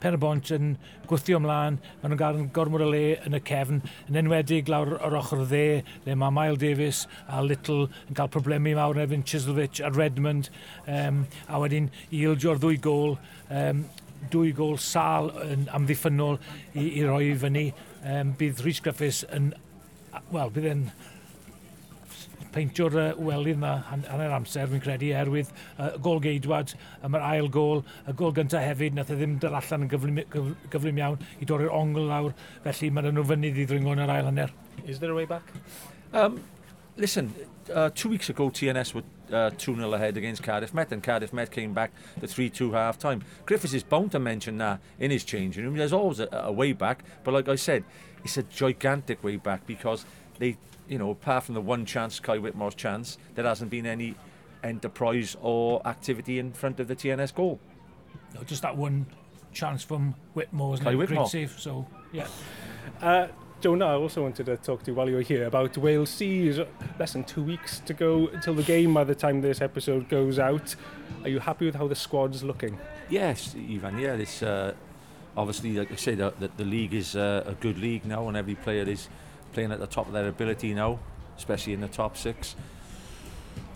per 0.00 0.16
bont 0.20 0.50
yn 0.54 0.74
gwythio 1.10 1.38
ymlaen, 1.40 1.78
maen 2.00 2.12
nhw'n 2.12 2.20
gael 2.20 2.40
gormod 2.56 2.84
o 2.84 2.88
le 2.90 3.02
yn 3.26 3.36
y 3.36 3.40
cefn, 3.46 3.82
yn 4.08 4.20
enwedig 4.22 4.70
lawr 4.72 4.96
o'r 4.98 5.18
ochr 5.20 5.44
dde, 5.50 5.82
le 6.06 6.16
mae 6.18 6.34
Mael 6.34 6.60
Davis 6.60 7.04
a 7.28 7.42
Little 7.44 7.88
yn 8.08 8.18
cael 8.18 8.32
problemi 8.32 8.74
mawr 8.78 8.98
yn 8.98 9.04
efo'n 9.04 9.26
Chiselwich 9.28 9.82
a 9.84 9.92
Redmond, 9.94 10.50
um, 10.86 11.24
a 11.48 11.60
wedyn 11.62 11.90
i 12.10 12.24
ildio'r 12.24 12.60
ddwy 12.62 12.80
gol, 12.84 13.18
um, 13.48 13.84
dwy 14.32 14.54
gol 14.56 14.76
sal 14.80 15.30
yn 15.46 15.68
amddiffynol 15.76 16.38
i, 16.74 16.86
i 17.00 17.06
roi 17.06 17.32
fyny. 17.40 17.70
Um, 18.00 18.34
bydd 18.40 18.62
Rhys 18.64 18.80
Griffiths 18.84 19.24
yn, 19.36 19.52
wel, 20.32 20.52
bydd 20.54 20.68
e'n 20.70 20.86
peintio'r 22.54 22.98
uh, 22.98 23.08
welydd 23.20 23.60
na 23.62 23.76
hanner 23.90 24.34
amser, 24.36 24.68
fi'n 24.70 24.82
credu, 24.84 25.10
erwydd 25.16 25.50
uh, 25.78 25.92
gol 26.02 26.22
geidwad, 26.24 26.74
um, 27.02 27.16
yr 27.18 27.26
ail 27.30 27.50
gol, 27.52 27.84
y 28.06 28.16
gol 28.18 28.34
gyntaf 28.36 28.64
hefyd, 28.66 28.96
nath 28.96 29.12
e 29.14 29.18
ddim 29.18 29.38
dyr 29.42 29.56
allan 29.60 29.86
yn 29.86 29.92
gyflym, 29.92 30.22
gyflym 30.72 31.02
iawn 31.02 31.28
i 31.40 31.48
dod 31.48 31.64
i'r 31.66 31.74
ongl 31.74 32.08
lawr, 32.10 32.34
felly 32.66 32.90
mae'n 32.94 33.12
nhw 33.14 33.26
fynydd 33.32 33.60
i 33.60 33.68
ddringo 33.70 33.94
yn 33.96 34.04
yr 34.06 34.14
ail 34.16 34.30
hanner. 34.30 34.54
Is 34.86 34.98
there 34.98 35.12
a 35.12 35.14
way 35.14 35.26
back? 35.30 35.52
Um, 36.12 36.40
listen, 36.96 37.32
uh, 37.72 37.90
two 37.94 38.08
weeks 38.08 38.28
ago 38.28 38.50
TNS 38.50 38.94
were 38.94 39.04
2-0 39.30 39.82
uh, 39.82 39.94
ahead 39.94 40.16
against 40.16 40.42
Cardiff 40.42 40.74
Met 40.74 40.92
and 40.92 41.02
Cardiff 41.02 41.32
Met 41.32 41.50
came 41.50 41.72
back 41.72 41.92
to 42.20 42.26
3-2 42.26 42.72
half 42.72 42.98
time. 42.98 43.22
Griffiths 43.46 43.74
is 43.74 43.82
bound 43.82 44.12
to 44.12 44.18
mention 44.18 44.58
that 44.58 44.80
in 44.98 45.10
his 45.10 45.24
changing 45.24 45.64
room. 45.64 45.76
There's 45.76 45.92
always 45.92 46.20
a, 46.20 46.28
a 46.32 46.52
way 46.52 46.72
back, 46.72 47.04
but 47.24 47.32
like 47.32 47.48
I 47.48 47.54
said, 47.54 47.84
it's 48.24 48.36
a 48.36 48.42
gigantic 48.42 49.22
way 49.22 49.36
back 49.36 49.66
because 49.66 50.04
they 50.38 50.56
you 50.90 50.98
know, 50.98 51.10
apart 51.10 51.44
from 51.44 51.54
the 51.54 51.60
one 51.60 51.86
chance, 51.86 52.18
Kai 52.18 52.38
Whitmore's 52.38 52.74
chance, 52.74 53.16
there 53.36 53.44
hasn't 53.44 53.70
been 53.70 53.86
any 53.86 54.16
enterprise 54.64 55.36
or 55.40 55.80
activity 55.86 56.40
in 56.40 56.52
front 56.52 56.80
of 56.80 56.88
the 56.88 56.96
TNS 56.96 57.32
goal. 57.32 57.60
No, 58.34 58.42
just 58.42 58.62
that 58.62 58.76
one 58.76 59.06
chance 59.52 59.84
from 59.84 60.16
Whitmore's 60.34 60.80
Kai 60.80 60.96
Whitmore. 60.96 61.22
Great 61.22 61.30
save, 61.30 61.60
so, 61.60 61.86
yeah. 62.12 62.26
Uh, 63.00 63.28
Jonah, 63.60 63.86
I 63.86 63.94
also 63.94 64.22
wanted 64.22 64.46
to 64.46 64.56
talk 64.56 64.82
to 64.82 64.90
you 64.90 64.96
while 64.96 65.08
you 65.08 65.14
were 65.14 65.22
here 65.22 65.44
about 65.44 65.78
Wales 65.78 66.10
Seas. 66.10 66.58
Less 66.98 67.12
than 67.12 67.22
two 67.22 67.44
weeks 67.44 67.78
to 67.80 67.94
go 67.94 68.26
until 68.28 68.54
the 68.54 68.64
game 68.64 68.92
by 68.92 69.04
the 69.04 69.14
time 69.14 69.40
this 69.42 69.60
episode 69.60 70.08
goes 70.08 70.40
out. 70.40 70.74
Are 71.22 71.28
you 71.28 71.38
happy 71.38 71.66
with 71.66 71.76
how 71.76 71.86
the 71.86 71.94
squad's 71.94 72.42
looking? 72.42 72.78
Yes, 73.08 73.54
Ivan, 73.54 73.96
yeah, 73.96 74.14
it's 74.14 74.42
uh, 74.42 74.74
obviously, 75.36 75.74
like 75.74 75.92
I 75.92 75.96
say, 75.96 76.16
the, 76.16 76.34
the, 76.40 76.50
the 76.56 76.64
league 76.64 76.94
is 76.94 77.14
uh, 77.14 77.44
a 77.46 77.54
good 77.54 77.78
league 77.78 78.04
now 78.04 78.26
and 78.26 78.36
every 78.36 78.56
player 78.56 78.88
is 78.88 79.08
playing 79.52 79.72
at 79.72 79.80
the 79.80 79.86
top 79.86 80.06
of 80.06 80.12
their 80.12 80.28
ability 80.28 80.74
now, 80.74 80.98
especially 81.36 81.72
in 81.72 81.80
the 81.80 81.88
top 81.88 82.16
six. 82.16 82.54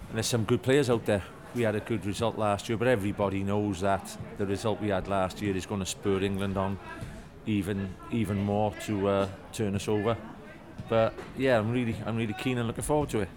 And 0.08 0.16
there's 0.16 0.26
some 0.26 0.44
good 0.44 0.62
players 0.62 0.90
out 0.90 1.06
there. 1.06 1.22
We 1.54 1.62
had 1.62 1.74
a 1.74 1.80
good 1.80 2.04
result 2.04 2.36
last 2.36 2.68
year, 2.68 2.76
but 2.76 2.88
everybody 2.88 3.42
knows 3.42 3.80
that 3.80 4.16
the 4.38 4.46
result 4.46 4.80
we 4.80 4.88
had 4.88 5.08
last 5.08 5.40
year 5.40 5.56
is 5.56 5.66
going 5.66 5.80
to 5.80 5.86
spur 5.86 6.20
England 6.20 6.56
on 6.56 6.78
even 7.46 7.94
even 8.10 8.42
more 8.42 8.72
to 8.86 9.08
uh, 9.08 9.28
turn 9.52 9.74
us 9.74 9.88
over. 9.88 10.16
But 10.88 11.14
yeah, 11.36 11.58
I'm 11.58 11.70
really 11.70 11.96
I'm 12.06 12.16
really 12.16 12.34
keen 12.34 12.58
and 12.58 12.66
looking 12.66 12.84
forward 12.84 13.10
to 13.10 13.20
it. 13.20 13.28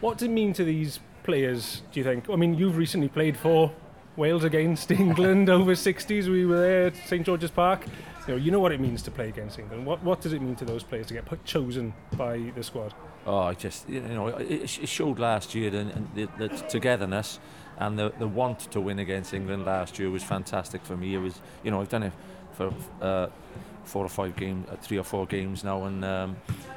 What 0.00 0.18
does 0.18 0.28
it 0.28 0.30
mean 0.30 0.52
to 0.54 0.64
these 0.64 1.00
players, 1.24 1.82
do 1.92 2.00
you 2.00 2.04
think? 2.04 2.30
I 2.30 2.36
mean, 2.36 2.56
you've 2.56 2.76
recently 2.76 3.08
played 3.08 3.36
for 3.36 3.72
Wales 4.16 4.44
against 4.44 4.90
England 5.04 5.48
over 5.50 5.72
60s. 5.72 6.28
We 6.28 6.46
were 6.46 6.60
there 6.60 6.86
at 6.86 6.96
St 6.96 7.24
George's 7.24 7.50
Park. 7.50 7.84
You 8.28 8.34
know, 8.34 8.40
you 8.40 8.50
know 8.50 8.60
what 8.60 8.72
it 8.72 8.80
means 8.80 9.00
to 9.04 9.10
play 9.10 9.30
against 9.30 9.58
England. 9.58 9.86
What, 9.86 10.02
what 10.04 10.20
does 10.20 10.34
it 10.34 10.42
mean 10.42 10.54
to 10.56 10.66
those 10.66 10.82
players 10.82 11.06
to 11.06 11.14
get 11.14 11.24
put, 11.24 11.42
chosen 11.46 11.94
by 12.14 12.52
the 12.54 12.62
squad? 12.62 12.92
Oh, 13.26 13.38
I 13.38 13.54
just 13.54 13.88
you 13.88 14.02
know, 14.02 14.28
it, 14.28 14.68
showed 14.68 15.18
last 15.18 15.54
year 15.54 15.74
and 15.74 16.08
the, 16.14 16.28
the 16.36 16.48
togetherness 16.48 17.40
and 17.78 17.98
the, 17.98 18.12
the 18.18 18.28
want 18.28 18.70
to 18.72 18.82
win 18.82 18.98
against 18.98 19.32
England 19.32 19.64
last 19.64 19.98
year 19.98 20.10
was 20.10 20.22
fantastic 20.22 20.84
for 20.84 20.94
me. 20.94 21.14
It 21.14 21.18
was, 21.18 21.40
you 21.64 21.70
know, 21.70 21.80
I've 21.80 21.88
done 21.88 22.02
it 22.02 22.12
for 22.52 22.74
uh, 23.00 23.28
four 23.84 24.04
or 24.04 24.10
five 24.10 24.36
games, 24.36 24.68
uh, 24.70 24.76
three 24.76 24.98
or 24.98 25.04
four 25.04 25.24
games 25.24 25.64
now, 25.64 25.84
and 25.84 26.04
um, 26.04 26.36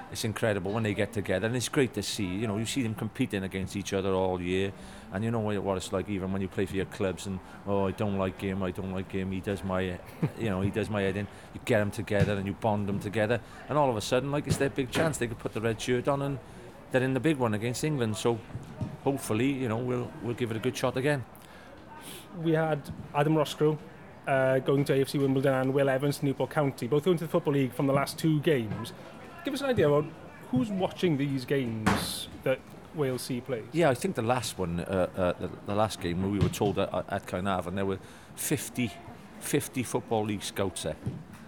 it's 0.10 0.24
incredible 0.24 0.72
when 0.72 0.84
they 0.84 0.94
get 0.94 1.12
together, 1.12 1.48
and 1.48 1.56
it's 1.56 1.70
great 1.70 1.94
to 1.96 2.04
see. 2.04 2.26
You 2.26 2.48
know, 2.48 2.58
you 2.58 2.66
see 2.66 2.84
them 2.84 2.96
competing 2.96 3.44
against 3.44 3.76
each 3.76 3.92
other 3.92 4.14
all 4.14 4.42
year, 4.42 4.72
and 5.14 5.24
you 5.24 5.32
know 5.32 5.40
what 5.40 5.78
it's 5.78 5.92
like 5.92 6.10
even 6.10 6.32
when 6.32 6.42
you 6.42 6.48
play 6.48 6.66
for 6.66 6.76
your 6.76 6.86
clubs 6.86 7.26
and 7.28 7.40
oh, 7.68 7.88
I 7.88 7.92
don't 7.92 8.18
like 8.18 8.40
him, 8.40 8.64
I 8.64 8.72
don't 8.72 8.94
like 8.94 9.12
him. 9.12 9.32
He 9.32 9.42
does 9.42 9.64
my, 9.64 9.82
you 10.40 10.50
know, 10.50 10.62
he 10.62 10.70
does 10.70 10.90
my 10.90 11.02
head 11.02 11.18
in. 11.18 11.28
You 11.54 11.62
get 11.66 11.80
them 11.80 11.92
together 11.92 12.34
and 12.34 12.46
you 12.46 12.54
bond 12.54 12.88
them 12.88 13.00
together, 13.00 13.40
and 13.70 13.78
all 13.78 13.90
of 13.90 13.98
a 13.98 14.02
sudden, 14.02 14.32
like 14.32 14.48
it's 14.48 14.58
their 14.58 14.70
big 14.70 14.92
chance. 14.92 15.18
They 15.18 15.28
could 15.28 15.40
put 15.40 15.54
the 15.54 15.62
red 15.62 15.82
shirt 15.82 16.08
on 16.08 16.22
and 16.22 16.40
they're 16.92 17.04
in 17.04 17.14
the 17.14 17.20
big 17.20 17.38
one 17.38 17.54
against 17.54 17.84
England. 17.84 18.18
So 18.18 18.40
hopefully, 19.04 19.52
you 19.52 19.70
know, 19.70 19.78
we'll 19.78 20.12
we'll 20.24 20.36
give 20.36 20.52
it 20.52 20.58
a 20.58 20.60
good 20.60 20.78
shot 20.78 20.98
again. 20.98 21.24
We 22.42 22.54
had 22.54 22.82
Adam 23.14 23.36
Roscoe 23.36 23.78
uh, 24.28 24.60
going 24.60 24.86
to 24.86 24.94
AFC 24.94 25.20
Wimbledon 25.20 25.54
and 25.54 25.74
Will 25.74 25.90
Evans 25.90 26.20
to 26.20 26.26
Newport 26.26 26.50
County, 26.50 26.88
both 26.88 27.04
going 27.04 27.18
to 27.18 27.26
the 27.26 27.30
Football 27.30 27.54
League 27.54 27.74
from 27.74 27.88
the 27.88 27.94
last 27.94 28.18
two 28.18 28.40
games. 28.42 28.94
Give 29.44 29.54
us 29.54 29.62
an 29.62 29.70
idea 29.70 29.90
about 29.90 30.06
who's 30.50 30.70
watching 30.70 31.18
these 31.18 31.46
games 31.46 32.28
that 32.44 32.60
Wales 32.96 33.22
C 33.22 33.42
plays. 33.42 33.64
Yeah, 33.72 33.90
I 33.90 33.94
think 33.94 34.16
the 34.16 34.22
last 34.22 34.58
one, 34.58 34.80
uh, 34.82 35.08
uh, 35.16 35.34
the, 35.40 35.50
the 35.68 35.76
last 35.76 36.02
game, 36.02 36.32
we 36.32 36.40
were 36.40 36.50
told 36.50 36.80
at, 36.80 36.94
at 37.10 37.26
Caernarfon, 37.26 37.68
and 37.68 37.78
there 37.78 37.86
were 37.86 38.00
50, 38.36 38.92
50 39.40 39.84
Football 39.84 40.26
League 40.26 40.44
scouts 40.44 40.84
there. 40.84 40.96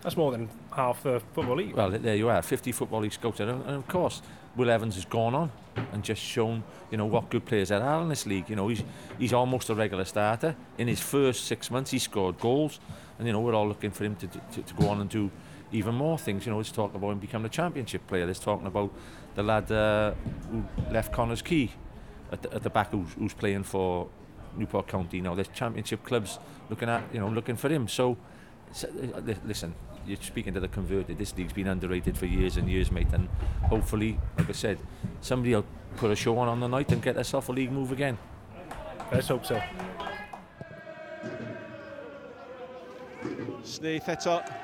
That's 0.01 0.17
more 0.17 0.31
than 0.31 0.49
half 0.75 1.03
the 1.03 1.21
Football 1.33 1.57
League. 1.57 1.73
Well, 1.73 1.89
there 1.89 2.15
you 2.15 2.29
are, 2.29 2.41
50 2.41 2.71
Football 2.73 3.01
League 3.01 3.13
scouts 3.13 3.37
there. 3.37 3.49
And, 3.49 3.63
and 3.63 3.75
of 3.75 3.87
course, 3.87 4.21
Will 4.55 4.69
Evans 4.69 4.95
has 4.95 5.05
gone 5.05 5.33
on 5.33 5.51
and 5.93 6.03
just 6.03 6.21
shown, 6.21 6.63
you 6.91 6.97
know, 6.97 7.05
what 7.05 7.29
good 7.29 7.45
players 7.45 7.69
there 7.69 7.81
are 7.81 8.01
in 8.01 8.09
this 8.09 8.25
league. 8.25 8.49
You 8.49 8.55
know, 8.55 8.67
he's, 8.67 8.83
he's 9.17 9.33
almost 9.33 9.69
a 9.69 9.75
regular 9.75 10.05
starter. 10.05 10.55
In 10.77 10.87
his 10.87 10.99
first 10.99 11.45
six 11.45 11.71
months, 11.71 11.91
he 11.91 11.99
scored 11.99 12.39
goals. 12.39 12.79
And, 13.17 13.25
you 13.25 13.33
know, 13.33 13.39
we're 13.39 13.55
all 13.55 13.67
looking 13.67 13.91
for 13.91 14.03
him 14.03 14.15
to, 14.17 14.27
to, 14.27 14.61
to 14.61 14.73
go 14.75 14.89
on 14.89 15.01
and 15.01 15.09
do 15.09 15.31
even 15.71 15.95
more 15.95 16.17
things. 16.17 16.45
You 16.45 16.51
know, 16.51 16.59
he's 16.59 16.71
talking 16.71 16.97
about 16.97 17.11
him 17.11 17.19
becoming 17.19 17.45
a 17.45 17.49
championship 17.49 18.05
player. 18.07 18.27
He's 18.27 18.39
talking 18.39 18.67
about 18.67 18.93
the 19.35 19.43
lad 19.43 19.71
uh, 19.71 20.13
who 20.51 20.63
left 20.91 21.11
Connors 21.11 21.41
Key 21.41 21.71
at 22.31 22.41
the, 22.41 22.53
at 22.53 22.63
the 22.63 22.69
back 22.69 22.91
who's, 22.91 23.13
who's 23.13 23.33
playing 23.33 23.63
for 23.63 24.07
Newport 24.55 24.87
County. 24.87 25.17
You 25.17 25.23
know, 25.23 25.35
there's 25.35 25.49
championship 25.49 26.03
clubs 26.03 26.39
looking 26.69 26.89
at, 26.89 27.03
you 27.13 27.19
know, 27.19 27.29
looking 27.29 27.55
for 27.55 27.69
him. 27.69 27.87
So, 27.87 28.17
so 28.71 28.87
uh, 29.15 29.21
listen, 29.45 29.73
you're 30.05 30.17
speaking 30.21 30.53
to 30.53 30.59
the 30.59 30.67
converted. 30.67 31.17
This 31.17 31.35
league's 31.37 31.53
been 31.53 31.67
underrated 31.67 32.17
for 32.17 32.25
years 32.25 32.57
and 32.57 32.69
years, 32.69 32.91
mate. 32.91 33.07
And 33.13 33.29
hopefully, 33.69 34.19
like 34.37 34.49
I 34.49 34.53
said, 34.53 34.79
somebody 35.21 35.55
will 35.55 35.65
put 35.97 36.11
a 36.11 36.15
show 36.15 36.37
on 36.37 36.47
on 36.47 36.59
the 36.59 36.67
night 36.67 36.91
and 36.91 37.01
get 37.01 37.15
themselves 37.15 37.47
a 37.47 37.51
league 37.51 37.71
move 37.71 37.91
again. 37.91 38.17
Let's 39.11 39.27
hope 39.27 39.45
so. 39.45 39.61
Snaith 43.63 44.05
eto. 44.05 44.62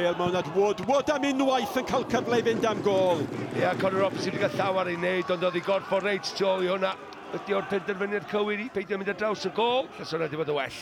Bale 0.00 0.14
mewn 0.16 0.34
at 0.34 0.56
Wood. 0.56 0.80
Wood 0.88 1.10
am 1.12 1.24
unwaith 1.28 1.74
yn 1.76 1.84
cael 1.84 2.06
cyfle 2.08 2.38
i 2.40 2.44
fynd 2.44 2.64
am 2.64 2.78
gol. 2.80 3.18
Ie, 3.20 3.58
yeah, 3.60 3.74
Conor 3.76 4.06
Roberts 4.06 4.24
wedi 4.24 4.38
cael 4.40 4.54
llawer 4.56 4.88
i 4.88 4.94
wneud, 4.96 5.32
ond 5.34 5.42
oedd 5.44 5.58
i 5.58 5.62
gorfod 5.66 6.06
reit 6.06 6.30
tu 6.38 6.46
ôl 6.48 6.64
i 6.64 6.70
hwnna. 6.70 6.94
Ydy 7.36 7.56
o'r 7.58 7.66
penderfyniad 7.68 8.24
cywir 8.30 8.62
i 8.64 8.70
peidio 8.72 8.96
mynd 8.96 9.10
ar 9.12 9.18
draws 9.20 9.44
y 9.44 9.52
gol. 9.58 9.84
Llas 9.98 10.14
hwnna 10.14 10.30
wedi 10.30 10.40
bod 10.40 10.54
y 10.54 10.56
well. 10.56 10.80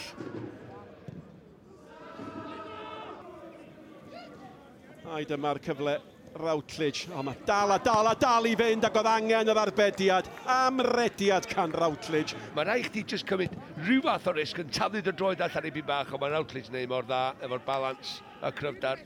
A 5.09 5.25
dyma'r 5.33 5.59
cyfle 5.67 5.97
Routledge. 6.35 7.09
O, 7.11 7.19
oh, 7.19 7.23
mae 7.27 7.39
dal 7.47 7.73
a 7.73 7.79
dal 7.83 8.11
a 8.11 8.15
dal 8.19 8.49
i 8.49 8.55
fynd 8.59 8.87
ac 8.89 8.97
oedd 9.01 9.11
angen 9.11 9.51
y 9.51 9.55
ddarbediad. 9.57 10.31
Amrediad 10.55 11.49
can 11.51 11.73
Routledge. 11.73 12.37
Mae 12.57 12.69
rai 12.69 12.81
chdi 12.87 13.05
jyst 13.09 13.29
cymryd 13.29 13.55
rhyw 13.85 14.03
fath 14.07 14.29
o 14.31 14.35
risg 14.37 14.63
yn 14.63 14.73
taflu 14.75 15.03
dy 15.05 15.15
droed 15.15 15.45
allan 15.45 15.69
i 15.69 15.73
byd 15.75 15.89
bach, 15.89 16.13
ond 16.13 16.23
mae 16.23 16.35
Routledge 16.35 16.75
neu 16.75 16.91
mor 16.91 17.07
dda 17.09 17.23
efo'r 17.47 17.65
balans 17.67 18.19
a 18.43 18.53
cryfdar. 18.53 19.05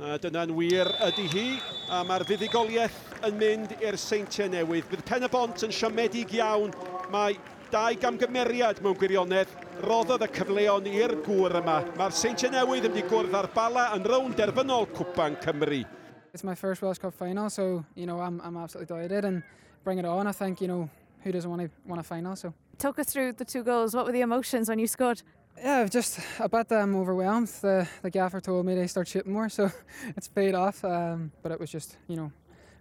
A 0.00 0.16
dyna'n 0.16 0.52
wir 0.56 0.88
ydy 1.10 1.26
hi, 1.28 1.46
a 1.92 2.00
mae'r 2.08 2.24
fuddigoliaeth 2.24 3.24
yn 3.28 3.34
mynd 3.36 3.74
i'r 3.84 3.98
seintiau 4.00 4.48
newydd. 4.48 4.86
Bydd 4.88 5.02
Pen 5.08 5.26
y 5.26 5.28
Bont 5.28 5.66
yn 5.66 5.74
siomedig 5.76 6.32
iawn, 6.38 6.72
mae 7.12 7.36
dau 7.70 7.98
gamgymeriad 8.00 8.80
mewn 8.80 8.96
gwirionedd 8.96 9.52
roddodd 9.82 10.22
y 10.24 10.28
cyfleon 10.34 10.86
i'r 10.90 11.14
gŵr 11.24 11.56
yma. 11.60 11.76
Mae'r 11.98 12.14
Seintiau 12.14 12.52
Newydd 12.52 12.86
yn 12.88 12.94
mynd 12.94 13.00
i 13.00 13.08
gwrdd 13.08 13.36
ar 13.38 13.48
bala 13.54 13.86
yn 13.96 14.04
rown 14.06 14.34
derfynol 14.36 14.88
Cwpan 14.94 15.38
Cymru. 15.42 15.80
It's 16.32 16.44
my 16.44 16.54
first 16.54 16.82
Welsh 16.82 16.98
Cup 16.98 17.14
final, 17.14 17.50
so 17.50 17.84
you 17.94 18.06
know 18.06 18.20
I'm, 18.20 18.40
I'm 18.42 18.56
absolutely 18.56 18.86
delighted 18.86 19.24
and 19.24 19.42
bring 19.84 19.98
it 19.98 20.04
on. 20.04 20.26
I 20.26 20.32
think 20.32 20.60
you 20.60 20.68
know 20.68 20.88
who 21.22 21.32
doesn't 21.32 21.50
want 21.50 21.62
to 21.62 21.70
want 21.86 22.00
a 22.00 22.04
final. 22.04 22.36
So 22.36 22.54
talk 22.78 22.98
us 22.98 23.12
through 23.12 23.32
the 23.32 23.44
two 23.44 23.62
goals. 23.62 23.94
What 23.94 24.06
were 24.06 24.12
the 24.12 24.20
emotions 24.20 24.68
when 24.68 24.78
you 24.78 24.86
scored? 24.86 25.22
Yeah, 25.58 25.86
just 25.86 26.20
a 26.38 26.48
bit 26.48 26.70
um, 26.72 26.96
overwhelmed. 26.96 27.48
The, 27.48 27.88
the 28.02 28.10
gaffer 28.10 28.40
told 28.40 28.64
me 28.64 28.74
to 28.76 28.88
start 28.88 29.08
shooting 29.08 29.32
more, 29.32 29.48
so 29.48 29.70
it's 30.16 30.28
paid 30.28 30.54
off. 30.54 30.84
Um, 30.84 31.32
but 31.42 31.52
it 31.52 31.60
was 31.60 31.70
just 31.70 31.96
you 32.06 32.16
know 32.16 32.32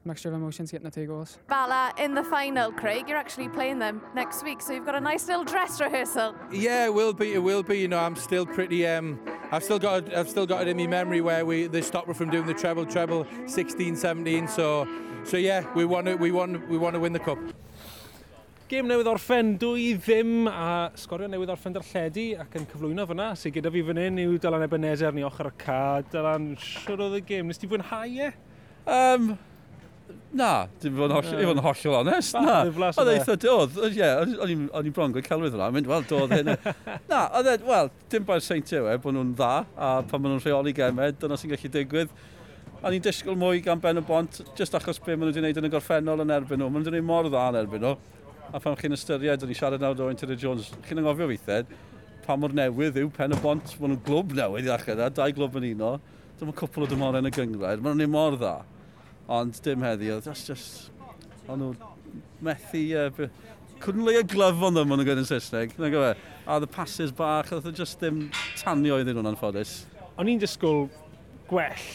mixture 0.05 0.29
of 0.29 0.35
emotions 0.35 0.71
getting 0.71 0.85
the 0.85 0.91
two 0.91 1.05
goals. 1.05 1.37
Bala 1.47 1.93
in 1.97 2.13
the 2.13 2.23
final, 2.23 2.71
Craig. 2.71 3.05
You're 3.07 3.17
actually 3.17 3.49
playing 3.49 3.79
them 3.79 4.01
next 4.15 4.43
week, 4.43 4.61
so 4.61 4.73
you've 4.73 4.85
got 4.85 4.95
a 4.95 5.01
nice 5.01 5.27
little 5.27 5.43
dress 5.43 5.79
rehearsal. 5.81 6.35
Yeah, 6.51 6.85
it 6.85 6.93
will 6.93 7.13
be. 7.13 7.33
It 7.33 7.39
will 7.39 7.63
be. 7.63 7.79
You 7.79 7.87
know, 7.87 7.99
I'm 7.99 8.15
still 8.15 8.45
pretty. 8.45 8.85
Um, 8.87 9.19
I've 9.51 9.63
still 9.63 9.79
got. 9.79 10.13
I've 10.15 10.29
still 10.29 10.45
got 10.45 10.61
it 10.61 10.67
in 10.67 10.77
my 10.77 10.87
memory 10.87 11.21
where 11.21 11.45
we 11.45 11.67
they 11.67 11.81
stopped 11.81 12.07
me 12.07 12.13
from 12.13 12.29
doing 12.29 12.45
the 12.45 12.53
treble, 12.53 12.85
treble, 12.85 13.27
16, 13.47 13.95
17. 13.95 14.47
So, 14.47 14.87
so 15.23 15.37
yeah, 15.37 15.65
we 15.75 15.85
want 15.85 16.07
to. 16.07 16.15
We 16.15 16.31
want. 16.31 16.67
We 16.69 16.77
want 16.77 16.95
to 16.95 16.99
win 16.99 17.13
the 17.13 17.19
cup. 17.19 17.39
Gêm 18.69 18.85
newydd 18.85 19.07
orffen, 19.09 19.55
dwy 19.57 19.95
ddim 19.97 20.45
a 20.45 20.91
sgorio 20.93 21.25
newydd 21.25 21.49
orffen 21.49 21.73
darlledu 21.73 22.25
ac 22.37 22.53
yn 22.59 22.67
cyflwyno 22.69 23.07
fyna. 23.09 23.31
Sy'n 23.33 23.55
gyda 23.55 23.71
fi 23.73 23.81
fan 23.87 23.97
hyn 23.97 24.19
yw 24.21 24.35
Dylan 24.37 24.61
Ebenezer 24.61 25.15
ni 25.17 25.23
ochr 25.25 25.49
y 25.49 25.53
ca. 25.63 25.79
Dylan, 26.13 26.51
siwr 26.61 27.01
oedd 27.07 27.17
y 27.17 27.23
gêm. 27.31 27.49
Nes 27.49 27.57
ti 27.57 27.65
fwynhau 27.71 28.13
e? 28.27 28.29
Um, 28.85 29.31
Na, 30.29 30.67
dim 30.81 30.93
fod 30.93 31.09
yn 31.09 31.15
hollol, 31.17 31.55
no. 31.57 31.61
hollol 31.65 31.95
onest, 32.03 32.35
na. 32.37 32.59
Oedd 32.69 33.09
eitha 33.15 33.35
oedd, 33.49 33.77
ie, 33.89 34.09
o'n 34.77 34.85
i'n 34.85 34.93
bron 34.93 35.13
gwyd 35.15 35.25
celwydd 35.25 35.55
yna, 35.57 35.69
mynd, 35.73 35.89
wel, 35.89 36.03
doedd 36.09 36.35
hyn. 36.35 36.51
na, 37.09 37.23
oedd 37.39 37.49
e, 37.49 37.55
wel, 37.65 37.89
dim 38.13 38.27
ba'r 38.27 38.43
seint 38.45 38.69
yw 38.77 38.91
e, 38.91 38.97
bod 39.01 39.15
nhw'n 39.17 39.31
dda, 39.39 39.53
a 39.73 39.89
pan 40.05 40.21
maen 40.21 40.35
nhw'n 40.35 40.43
rheoli 40.45 40.73
gemed, 40.77 41.17
dyna 41.21 41.37
sy'n 41.39 41.55
gallu 41.55 41.71
digwydd. 41.73 42.13
A 42.79 42.93
ni'n 42.93 43.03
disgwyl 43.03 43.35
mwy 43.41 43.63
gan 43.65 43.81
Ben 43.83 43.99
y 43.99 44.05
Bont, 44.05 44.37
jyst 44.55 44.77
achos 44.77 45.01
be 45.03 45.15
maen 45.15 45.27
nhw 45.27 45.33
wedi 45.33 45.41
gwneud 45.41 45.61
yn 45.63 45.67
y 45.67 45.73
gorffennol 45.73 46.23
yn 46.23 46.31
erbyn 46.37 46.61
nhw. 46.61 46.69
Maen 46.69 46.85
nhw 46.85 46.93
nhw'n 46.93 47.01
gwneud 47.01 47.09
mor 47.09 47.27
dda 47.27 47.49
yn 47.49 47.59
erbyn 47.63 47.83
nhw. 47.83 47.95
A 48.53 48.61
pan 48.61 48.77
chi'n 48.79 48.95
ystyried, 48.95 49.43
o'n 49.43 49.51
i 49.51 49.57
siarad 49.57 49.81
nawr 49.83 50.05
o 50.05 50.13
Terry 50.15 50.37
Jones, 50.39 50.69
chi'n 50.85 51.01
angofio 51.01 51.27
weithiau, 51.27 51.65
pa 52.23 52.37
mor 52.39 52.53
newydd 52.55 53.01
yw 53.01 53.09
Pen 53.17 53.35
y 53.35 53.41
Bont, 53.43 53.73
maen 53.81 53.97
nhw'n 53.97 54.05
glwb 54.05 54.31
newydd 54.37 54.69
i 54.69 54.71
ddechrau 54.71 55.09
dau 55.17 55.35
glwb 55.35 55.59
yn 55.59 55.71
uno. 55.73 55.95
Dyma 56.39 56.55
cwpl 56.55 56.85
o 56.85 56.87
dymorau 56.93 57.19
yn 57.19 57.27
y 57.27 57.33
gyngred, 57.35 57.83
maen 57.83 57.97
nhw'n 57.97 58.05
gwneud 58.05 58.15
mor 58.15 58.39
dda. 58.39 58.55
Ond 59.29 59.59
dim 59.61 59.83
heddi, 59.85 60.09
oedd 60.09 60.25
just, 60.25 60.47
just, 60.49 61.09
o'n 61.45 61.61
nhw 61.61 61.73
methu, 62.41 62.81
uh, 62.97 63.27
couldn't 63.79 64.05
lay 64.05 64.17
a 64.17 64.23
glove 64.23 64.63
on 64.65 64.73
them, 64.73 64.89
o'n 64.89 64.97
nhw'n 64.97 65.05
gwneud 65.05 65.21
yn 65.21 65.27
Saesneg. 65.29 65.75
E? 65.77 66.13
A 66.49 66.59
the 66.59 66.67
passes 66.67 67.13
bach, 67.15 67.51
oedd 67.53 67.67
e 67.69 67.73
just 67.77 68.01
dim 68.01 68.23
tanio 68.57 68.97
iddyn 69.03 69.19
nhw'n 69.19 69.29
anffodus. 69.35 69.83
O'n 70.17 70.31
i'n 70.31 70.41
disgwyl 70.41 70.87
gwell 71.51 71.85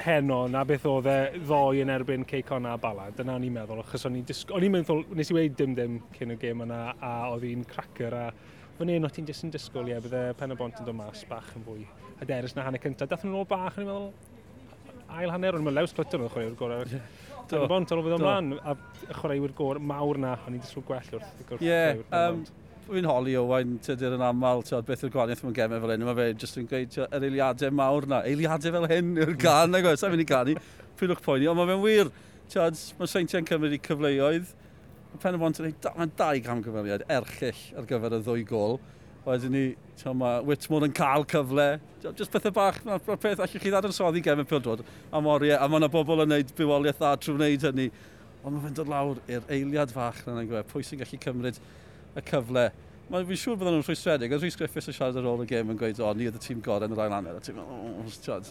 heno 0.00 0.46
na 0.48 0.62
beth 0.64 0.86
oedd 0.88 1.10
e 1.12 1.18
ddoi 1.42 1.82
yn 1.84 1.92
erbyn 1.92 2.24
Ceicon 2.28 2.70
a 2.70 2.78
Bala. 2.80 3.10
Dyna 3.16 3.36
o'n 3.36 3.44
i'n 3.44 3.54
meddwl, 3.58 3.84
achos 3.84 4.08
o'n 4.08 4.16
i'n 4.16 4.24
disgwyl... 4.32 4.56
O'n 4.56 4.66
i'n 4.70 4.74
meddwl, 4.78 5.04
nes 5.20 5.30
i 5.30 5.36
wedi 5.36 5.52
dim 5.60 5.76
dim 5.76 6.00
cyn 6.16 6.32
y 6.32 6.40
gêm 6.40 6.64
yna, 6.64 6.80
a 6.96 7.12
oedd 7.34 7.44
hi'n 7.50 7.68
cracker, 7.68 8.16
a 8.16 8.30
fan 8.80 8.96
hyn 8.96 9.04
o 9.04 9.12
ti'n 9.12 9.28
jyst 9.28 9.44
yn 9.44 9.52
disgwyl, 9.52 9.92
ie, 9.92 10.00
bydde 10.00 10.24
pen 10.40 10.56
y 10.56 10.58
bont 10.58 10.80
yn 10.80 10.88
dod 10.88 10.96
mas 10.96 11.26
bach 11.28 11.52
yn 11.52 11.68
fwy 11.68 11.84
hyderus 12.22 12.56
na 12.56 12.64
hanner 12.64 12.80
cyntaf. 12.80 13.12
Dath 13.12 13.28
nhw'n 13.28 13.42
ôl 13.42 13.48
bach, 13.50 13.76
o'n 13.76 13.84
i'n 13.84 13.90
meddwl, 13.92 14.29
ail 15.18 15.34
hanner, 15.34 15.58
ond 15.58 15.66
mae 15.66 15.76
Lews 15.76 15.94
Clutter 15.96 16.22
yn 16.22 16.30
chwaraewyr 16.30 16.56
gorau. 16.58 16.86
Do. 17.50 17.64
Yn 17.64 17.70
bont, 17.70 17.92
ond 17.92 18.02
oedd 18.04 18.16
ymlaen, 18.16 18.54
a 18.62 18.76
chwaraewyr 19.18 19.54
gorau 19.58 19.82
mawr 19.82 20.20
na, 20.22 20.36
o'n 20.46 20.56
i'n 20.56 20.62
disgwyl 20.62 20.86
gwell 20.86 21.14
wrth 21.18 21.44
gwrth 21.48 21.64
yeah, 21.66 21.98
um, 22.14 22.44
Fi'n 22.90 23.06
holi 23.06 23.36
o 23.38 23.44
wain 23.46 23.76
tydyr 23.84 24.16
yn 24.16 24.22
aml, 24.26 24.64
tyd, 24.66 24.86
beth 24.86 25.04
yw'r 25.06 25.12
gwaniaeth 25.14 25.44
mewn 25.44 25.54
gemau 25.54 25.82
fel 25.82 25.92
hyn, 25.94 26.06
mae 26.08 26.16
fe 26.18 26.28
jyst 26.42 26.58
yn 26.58 26.70
gweud 26.70 26.96
yr 27.04 27.26
eiliadau 27.28 27.76
mawr 27.78 28.06
na. 28.10 28.22
Eiliadau 28.26 28.74
fel 28.74 28.88
hyn 28.90 29.12
yw'r 29.14 29.34
mm. 29.36 29.42
gan, 29.42 29.70
nag 29.70 29.86
oes, 29.86 30.02
sa'n 30.02 30.10
mynd 30.10 30.24
i 30.24 30.26
ganu, 30.26 30.56
pryd 30.98 31.14
o'ch 31.14 31.22
poeni, 31.22 31.46
ond 31.50 31.60
mae 31.60 31.70
fe'n 31.70 31.84
wir. 31.84 32.10
Tyd, 32.50 32.80
mae 32.98 33.12
Seintiau'n 33.12 33.46
cymryd 33.46 33.76
i 33.76 33.82
cyfleoedd, 33.86 34.50
Mae 35.10 35.18
Pen 35.18 35.34
y 35.34 35.40
Bont 35.42 35.58
yn 35.58 35.66
ei 35.66 35.74
dau 36.18 36.40
gamgyferiad 36.44 37.02
erchill 37.10 37.62
ar 37.78 37.86
gyfer 37.90 38.14
y 38.14 38.20
ddwy 38.22 38.44
gol 38.46 38.76
wedyn 39.26 39.52
ni, 39.54 39.64
ma, 40.16 40.38
Whitmore 40.44 40.88
yn 40.88 40.94
cael 40.96 41.26
cyfle. 41.28 41.66
Just 42.04 42.32
pethau 42.32 42.54
bach, 42.56 42.80
mae'r 42.86 43.20
peth 43.20 43.42
allwch 43.44 43.58
chi 43.60 43.72
ddadansoddi 43.72 44.22
gefn 44.24 44.48
pildod 44.48 44.84
am 45.12 45.28
oriau, 45.28 45.58
a 45.60 45.68
mae 45.68 45.82
yna 45.82 45.90
bobl 45.92 46.24
yn 46.24 46.30
gwneud 46.30 46.54
bywoliaeth 46.56 47.00
dda 47.00 47.16
trwy 47.20 47.36
wneud 47.36 47.66
hynny. 47.68 47.90
Ond 48.40 48.56
mae'n 48.56 48.76
dod 48.78 48.88
lawr 48.88 49.20
i'r 49.28 49.44
eiliad 49.52 49.92
fach 49.92 50.22
na'n 50.24 50.46
gwe, 50.48 50.62
pwy 50.70 50.86
sy'n 50.86 51.02
gallu 51.02 51.20
cymryd 51.20 51.60
y 52.16 52.24
cyfle. 52.30 52.70
Mae'n 53.10 53.26
fi'n 53.26 53.40
siŵr 53.42 53.58
bydden 53.58 53.74
nhw'n 53.76 53.84
rhwystredig, 53.84 54.32
oedd 54.32 54.44
Rhys 54.46 54.56
Griffiths 54.56 54.88
yn 54.88 54.96
siarad 54.96 55.18
ar 55.18 55.26
ôl 55.26 55.42
y 55.42 55.46
gêm 55.50 55.72
yn 55.72 55.78
gweud, 55.80 56.00
o, 56.00 56.12
ni 56.14 56.28
oedd 56.30 56.38
y 56.38 56.42
tîm 56.44 56.62
gorau 56.64 56.86
yn 56.86 56.94
yr 56.94 57.02
ail 57.04 57.16
anner, 57.16 57.36
a 57.36 57.42
ti'n 57.42 57.58
meddwl, 57.58 57.88
o, 57.98 58.12
tiad, 58.22 58.50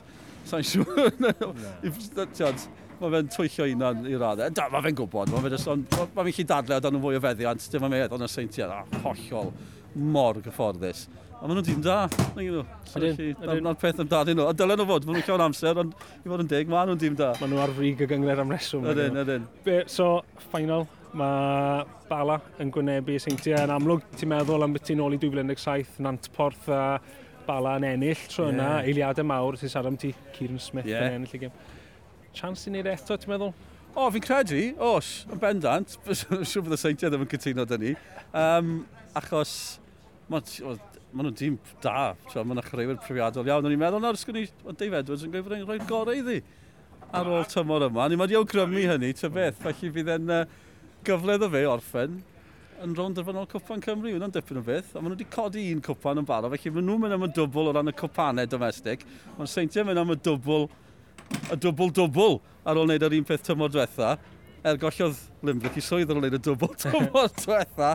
sa'n 0.51 0.65
siŵr, 0.67 1.13
tiad, 2.36 2.65
mae 2.99 3.13
fe'n 3.15 3.32
twyllio 3.32 3.69
unan 3.71 4.03
i 4.03 4.19
raddau. 4.19 4.51
Da, 4.51 4.67
mae 4.73 4.84
fe'n 4.84 4.99
gwybod, 4.99 5.32
mae 5.32 5.45
fe'n 5.47 5.55
ma 5.88 6.27
fe 6.27 6.36
gallu 6.36 6.47
dadle 6.51 6.75
o 6.75 6.84
dan 6.84 6.95
nhw'n 6.97 7.05
fwy 7.05 7.21
o 7.21 7.23
feddiant, 7.23 7.69
dim 7.71 7.88
ond 7.88 7.95
meddwl 7.95 8.19
e, 8.19 8.19
yn 8.19 8.27
y 8.27 8.32
seintiau, 8.36 8.75
a 8.75 9.03
hollol 9.05 9.53
mor 9.95 10.41
gyfforddus. 10.43 11.08
A 11.39 11.47
maen 11.47 11.56
nhw'n 11.56 11.67
dîm 11.69 11.84
da. 11.84 11.99
Ydyn. 12.36 13.63
Na'r 13.63 13.78
peth 13.80 14.02
amdano 14.04 14.34
nhw. 14.36 14.47
A 14.52 14.56
dylen 14.60 14.82
nhw 14.82 14.88
fod, 14.89 15.06
maen 15.08 15.19
nhw'n 15.21 15.28
llawn 15.30 15.45
amser, 15.45 15.78
ond 15.80 15.93
i 15.95 16.28
fod 16.28 16.43
yn 16.43 16.49
deg, 16.52 16.67
maen 16.67 16.91
nhw'n 16.91 16.99
dîm 16.99 17.15
da. 17.19 17.30
Maen 17.39 17.54
nhw 17.54 17.62
ar 17.63 17.71
frig 17.78 18.04
y 18.04 18.08
gyngred 18.12 18.41
am 18.43 18.52
reswm. 18.52 18.89
Ydyn, 18.91 19.21
ydyn. 19.23 19.45
So, 19.88 20.10
final, 20.52 20.84
mae 21.15 21.86
Bala 22.10 22.39
yn 22.60 22.73
gwynebu 22.73 23.15
seintiau 23.23 23.63
yn 23.63 23.71
amlwg. 23.71 24.04
Ti'n 24.19 24.34
meddwl 24.34 24.67
am 24.67 24.75
beth 24.75 24.89
ti'n 24.89 24.99
ôl 25.06 25.15
i 25.15 25.21
2017, 25.21 26.04
Nantporth 26.04 26.69
a 26.75 26.84
Bala 27.47 27.78
yn 27.80 27.88
ennill 27.93 28.28
tro 28.30 28.49
yna, 28.52 28.67
yeah. 28.82 28.91
eiliadau 28.91 29.25
mawr, 29.32 29.58
sy'n 29.58 29.71
siarad 29.71 29.93
am 29.93 29.97
ti 30.02 30.12
Kieran 30.36 30.60
Smith 30.62 30.89
yeah. 30.89 31.08
yn 31.08 31.21
ennill 31.21 31.39
y 31.39 31.43
gym. 31.45 31.60
Chance 32.36 32.67
i 32.67 32.73
wneud 32.73 32.89
e 32.89 32.97
eto, 32.97 33.15
ti'n 33.15 33.32
meddwl? 33.32 33.54
O, 33.95 34.06
fi'n 34.13 34.25
credu, 34.28 34.62
os, 34.91 35.23
yn 35.32 35.41
bendant, 35.41 35.95
siw 36.52 36.65
bydd 36.65 36.75
y 36.75 36.82
seintiau 36.84 37.13
ddim 37.13 37.25
yn 37.25 37.32
cytuno 37.32 37.65
dyn 37.69 37.86
ni. 37.88 37.95
Um, 38.38 38.73
achos 39.17 39.54
maen 40.30 40.80
ma 41.10 41.26
nhw'n 41.26 41.36
dîm 41.36 41.58
da, 41.82 42.13
maen 42.36 42.54
nhw'n 42.54 42.65
chreuwyr 42.67 42.98
profiadol 43.02 43.48
iawn. 43.50 43.65
O'n 43.65 43.74
i'n 43.74 43.82
meddwl, 43.82 44.02
nawr 44.04 44.17
sgwni 44.19 44.45
o 44.62 44.76
Dave 44.78 45.02
Edwards 45.02 45.26
yn 45.26 45.34
gweithio'n 45.34 45.65
rhoi'r 45.65 45.88
gorau 45.89 46.17
iddi 46.19 46.41
ar 47.15 47.30
ôl 47.30 47.48
tymor 47.50 47.88
yma. 47.88 48.10
Ni 48.10 48.19
wedi 48.19 48.38
awgrymu 48.38 48.84
hynny, 48.91 49.13
ty 49.17 49.32
beth, 49.34 49.58
felly 49.63 49.89
fydd 49.95 50.12
e'n 50.15 50.36
uh, 50.36 50.43
gyfle 51.08 51.39
iddo 51.39 51.50
fe 51.50 51.63
orffen 51.65 52.19
yn 52.84 52.93
rownd 52.95 53.17
yr 53.19 53.26
fanol 53.28 53.48
Cwpan 53.50 53.82
Cymru, 53.84 54.12
hwnna'n 54.13 54.32
dipyn 54.32 54.62
o 54.62 54.63
beth, 54.63 54.93
a 54.93 55.02
maen 55.02 55.12
nhw 55.12 55.17
wedi 55.17 55.28
codi 55.34 55.65
un 55.74 55.82
cwpan 55.84 56.22
yn 56.22 56.28
barod, 56.28 56.54
felly 56.54 56.72
maen 56.76 56.86
nhw'n 56.88 57.02
mynd 57.04 57.15
am 57.17 57.26
y 57.26 57.30
dwbl 57.36 57.72
o 57.72 57.74
ran 57.76 57.91
y 57.91 57.93
cwpanau 58.00 58.48
domestig, 58.48 59.04
maen 59.36 59.50
Seintiau 59.52 59.88
mynd 59.88 60.00
am 60.00 60.13
y 60.13 60.17
dwbl, 60.24 60.69
y 61.50 61.58
dwbl-dwbl 61.65 62.38
ar 62.63 62.80
ôl 62.80 62.88
wneud 62.88 63.08
yr 63.10 63.17
un 63.17 63.28
peth 63.28 63.43
tymor 63.50 63.74
diwetha, 63.74 64.13
er 64.63 64.80
gollodd 64.80 65.19
Limbrick 65.45 65.78
i 65.80 65.84
swydd 65.84 66.10
ar 66.12 66.19
ôl 66.19 66.28
y 66.28 66.39
dwbl 66.43 66.74
tymor 66.82 67.30
diwetha. 67.38 67.93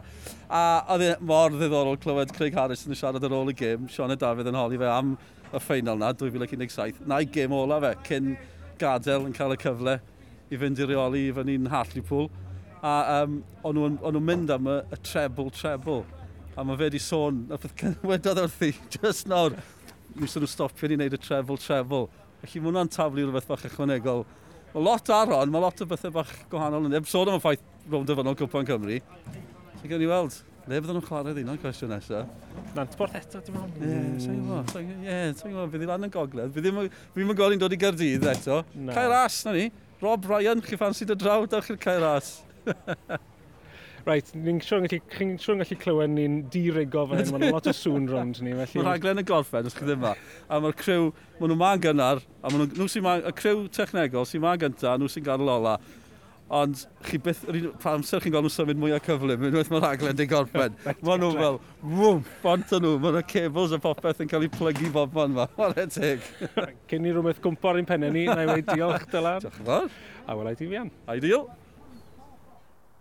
A 0.49 0.63
oedd 0.95 1.05
e 1.05 1.11
mor 1.21 1.53
ddiddorol 1.53 1.99
clywed 2.01 2.33
Craig 2.37 2.57
Harris 2.57 2.87
yn 2.89 2.97
siarad 2.97 3.25
ar 3.27 3.37
ôl 3.37 3.53
y 3.53 3.57
gym. 3.59 3.89
Sean 3.93 4.15
a 4.15 4.17
Dafydd 4.17 4.49
yn 4.49 4.59
holi 4.59 4.81
fe 4.81 4.89
am 4.89 5.15
y 5.51 5.61
ffeinal 5.61 6.01
na, 6.01 6.13
2017. 6.17 7.05
Na 7.11 7.21
i 7.21 7.29
gym 7.29 7.53
ola 7.57 7.81
fe, 7.85 7.93
cyn 8.09 8.35
gadael 8.81 9.29
yn 9.29 9.37
cael 9.37 9.55
y 9.55 9.61
cyfle 9.61 9.99
i 10.51 10.61
fynd 10.61 10.81
i 10.81 10.89
reoli 10.89 11.27
i 11.29 11.35
fyny'n 11.37 11.69
Hartlepool. 11.73 12.31
A 12.85 12.95
um, 13.23 13.39
o'n 13.65 13.81
nhw'n 13.81 14.21
mynd 14.25 14.53
am 14.55 14.69
y, 14.69 14.79
y 14.93 15.01
treble, 15.05 15.51
treble. 15.57 16.03
A 16.55 16.65
mae 16.65 16.79
fe 16.79 16.89
wedi 16.89 17.01
sôn, 17.03 17.45
a 17.51 17.59
beth 17.59 17.77
cynnwedodd 17.81 18.45
wrthi, 18.45 18.73
just 18.97 19.29
nawr, 19.29 19.57
mi 20.15 20.29
sy'n 20.31 20.45
nhw 20.45 20.51
stopio 20.53 20.89
ni 20.89 20.99
wneud 21.01 21.17
y 21.17 21.21
treble, 21.21 21.59
treble. 21.61 22.07
Felly 22.45 22.61
mae 22.61 22.71
hwnna'n 22.71 22.93
taflu 22.93 23.25
rhywbeth 23.25 23.49
bach 23.51 23.65
ychwanegol 23.69 24.25
Mae 24.75 24.83
lot 24.83 25.11
ar 25.15 25.31
hon, 25.31 25.53
mae 25.55 25.63
lot 25.63 25.83
o 25.85 25.87
bethau 25.87 26.11
bach 26.17 26.31
gwahanol 26.51 26.89
yn 26.89 26.97
ddim. 26.97 27.05
Sôn 27.07 27.29
am 27.31 27.37
y 27.39 27.43
ffaith 27.43 27.61
rownd 27.93 28.09
dyfynol 28.11 28.35
Cwpan 28.41 28.67
Cymru. 28.67 28.97
So 29.79 29.91
gen 29.91 30.03
i 30.03 30.09
weld, 30.11 30.39
le 30.67 30.81
fydden 30.81 30.99
nhw'n 30.99 31.05
chwarae 31.07 31.35
ddyn 31.37 31.47
nhw'n 31.47 31.61
cwestiwn 31.63 31.93
nesaf? 31.95 32.33
Na'n 32.75 32.91
sport 32.91 33.15
eto, 33.21 33.39
dim 33.47 33.61
ond. 33.61 33.77
Ie, 33.79 34.01
sa'n 34.25 34.41
gwybod, 34.41 34.73
sa'n 34.75 35.53
gwybod, 35.53 35.71
fydd 35.77 35.85
i 35.87 35.91
lan 35.93 36.09
yn 36.09 36.15
gogledd. 36.17 36.51
Fydd 36.57 36.67
ddim 36.67 37.31
yn 37.31 37.39
goli'n 37.39 37.63
dod 37.63 37.77
i 37.77 37.79
Gerdydd 37.85 38.27
eto. 38.33 38.65
No. 38.75 38.97
Cair 38.97 39.15
as, 39.21 39.37
na 39.47 39.55
ni. 39.55 39.69
Rob 40.03 40.27
Ryan, 40.27 40.65
chi 40.67 40.81
ffansi 40.81 41.07
dy 41.07 41.19
draw, 41.23 41.47
dawch 41.47 41.71
i'r 41.71 41.79
Cair 41.87 42.09
as. 42.11 42.35
Right, 44.05 44.29
ni'n 44.37 44.59
siŵr 44.61 44.83
yn 44.83 44.91
gallu, 44.93 45.27
siŵr 45.41 45.61
gallu 45.63 45.77
clywed 45.81 46.13
ni'n 46.13 46.37
dirigo 46.53 47.07
fan 47.09 47.23
hyn, 47.23 47.31
mae'n 47.33 47.55
lot 47.55 47.69
o 47.71 47.73
sŵn 47.73 48.09
rownd 48.11 48.43
ni. 48.45 48.53
Felly... 48.59 48.77
Mae'r 48.77 48.89
rhaglen 48.91 49.23
y 49.23 49.27
gorffen, 49.31 49.69
os 49.71 49.77
chi 49.79 49.87
ddim 49.89 50.03
ma. 50.05 50.13
A 50.45 50.61
mae'r 50.61 50.77
crew, 50.77 51.07
maen 51.39 51.55
nhw 51.55 51.57
ma'n 51.63 51.85
gynnar, 51.87 52.21
a 52.45 52.53
maen 52.53 52.69
nhw, 52.69 52.89
sy'n 52.93 53.07
ma, 53.07 53.17
y 53.25 53.33
crew 53.39 53.65
technegol 53.73 54.29
sy'n 54.29 54.45
ma'n 54.45 54.61
gynta, 54.61 54.99
nhw 55.01 55.09
sy'n 55.09 55.25
gadw 55.25 55.49
ola. 55.57 55.79
Ond 56.53 56.85
chi 57.09 57.17
byth, 57.25 57.41
pa 57.81 57.95
amser 57.97 58.21
chi'n 58.21 58.35
gweld 58.35 58.45
nhw 58.45 58.53
symud 58.53 58.83
mwy 58.83 58.93
o 58.93 59.01
cyflym, 59.09 59.49
unwaith 59.49 59.73
mae'r 59.73 59.87
rhaglen 59.87 60.21
di 60.21 60.29
gorffen. 60.29 60.77
Maen 61.09 61.25
nhw 61.25 61.33
fel, 61.41 61.59
wwm, 61.81 62.23
bont 62.45 62.77
yn 62.77 62.85
nhw, 62.85 62.95
maen 63.01 63.17
nhw 63.23 63.27
cables 63.33 63.73
a 63.73 63.81
popeth 63.89 64.21
yn 64.21 64.29
cael 64.29 64.45
eu 64.45 64.53
plygu 64.53 64.93
bob 64.93 65.17
man 65.17 65.41
ma. 65.41 65.49
Mae'n 65.63 65.87
etig. 65.87 66.29
Cyn 66.93 67.09
i 67.09 67.17
rhywbeth 67.17 67.41
gwmpo'r 67.49 67.81
un 67.81 67.89
pennau 67.89 68.13
ni, 68.13 68.29
na 68.29 68.45
i 68.45 68.53
wedi 68.53 68.69
diolch 68.69 69.09
dylan. 69.09 69.41
Diolch 69.49 69.63
yn 69.65 69.71
fawr. 69.73 70.01
A 70.29 70.37
welai 70.37 70.59
ti 70.61 70.69
fian. 70.69 70.93
Ideal 71.09 71.49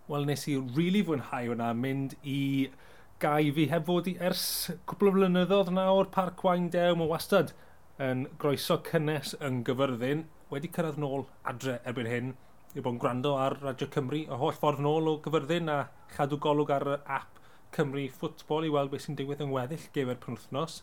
wel 0.08 0.26
nes 0.28 0.42
i 0.48 0.54
rili 0.58 0.74
really 0.76 1.02
fwynhau 1.06 1.46
hwnna 1.48 1.70
mynd 1.78 2.14
i 2.28 2.40
gai 3.22 3.52
fi 3.56 3.64
heb 3.70 3.86
fod 3.88 4.08
i 4.10 4.12
ers 4.28 4.42
cwbl 4.90 5.08
o 5.08 5.12
flynyddoedd 5.14 5.70
nawr 5.72 6.10
Parc 6.12 6.42
Wain 6.44 6.66
Dew. 6.74 6.92
Mae 7.00 7.08
wastad 7.08 7.54
yn 8.04 8.26
groeso 8.42 8.76
cynnes 8.84 9.32
yn 9.48 9.62
gyfyrddin 9.64 10.26
wedi 10.50 10.68
cyrraedd 10.74 11.00
nôl 11.00 11.24
adre 11.48 11.78
erbyn 11.88 12.10
hyn 12.10 12.34
i 12.74 12.82
bod 12.82 12.92
yn 12.92 13.00
gwrando 13.06 13.32
ar 13.40 13.56
Radio 13.62 13.88
Cymru 13.96 14.20
y 14.26 14.40
holl 14.42 14.54
ffordd 14.58 14.84
nôl 14.84 15.08
o 15.14 15.16
gyfyrddin 15.24 15.72
a 15.72 15.78
chadw 16.12 16.36
golwg 16.48 16.74
ar 16.76 16.88
y 16.98 17.00
app 17.16 17.40
Cymru 17.74 18.04
Ffwtbol 18.20 18.68
i 18.68 18.76
weld 18.76 18.92
beth 18.92 19.06
sy'n 19.06 19.16
digwydd 19.18 19.40
yng 19.46 19.54
ngweddill 19.54 19.88
gefer 19.96 20.20
penwthnos. 20.20 20.82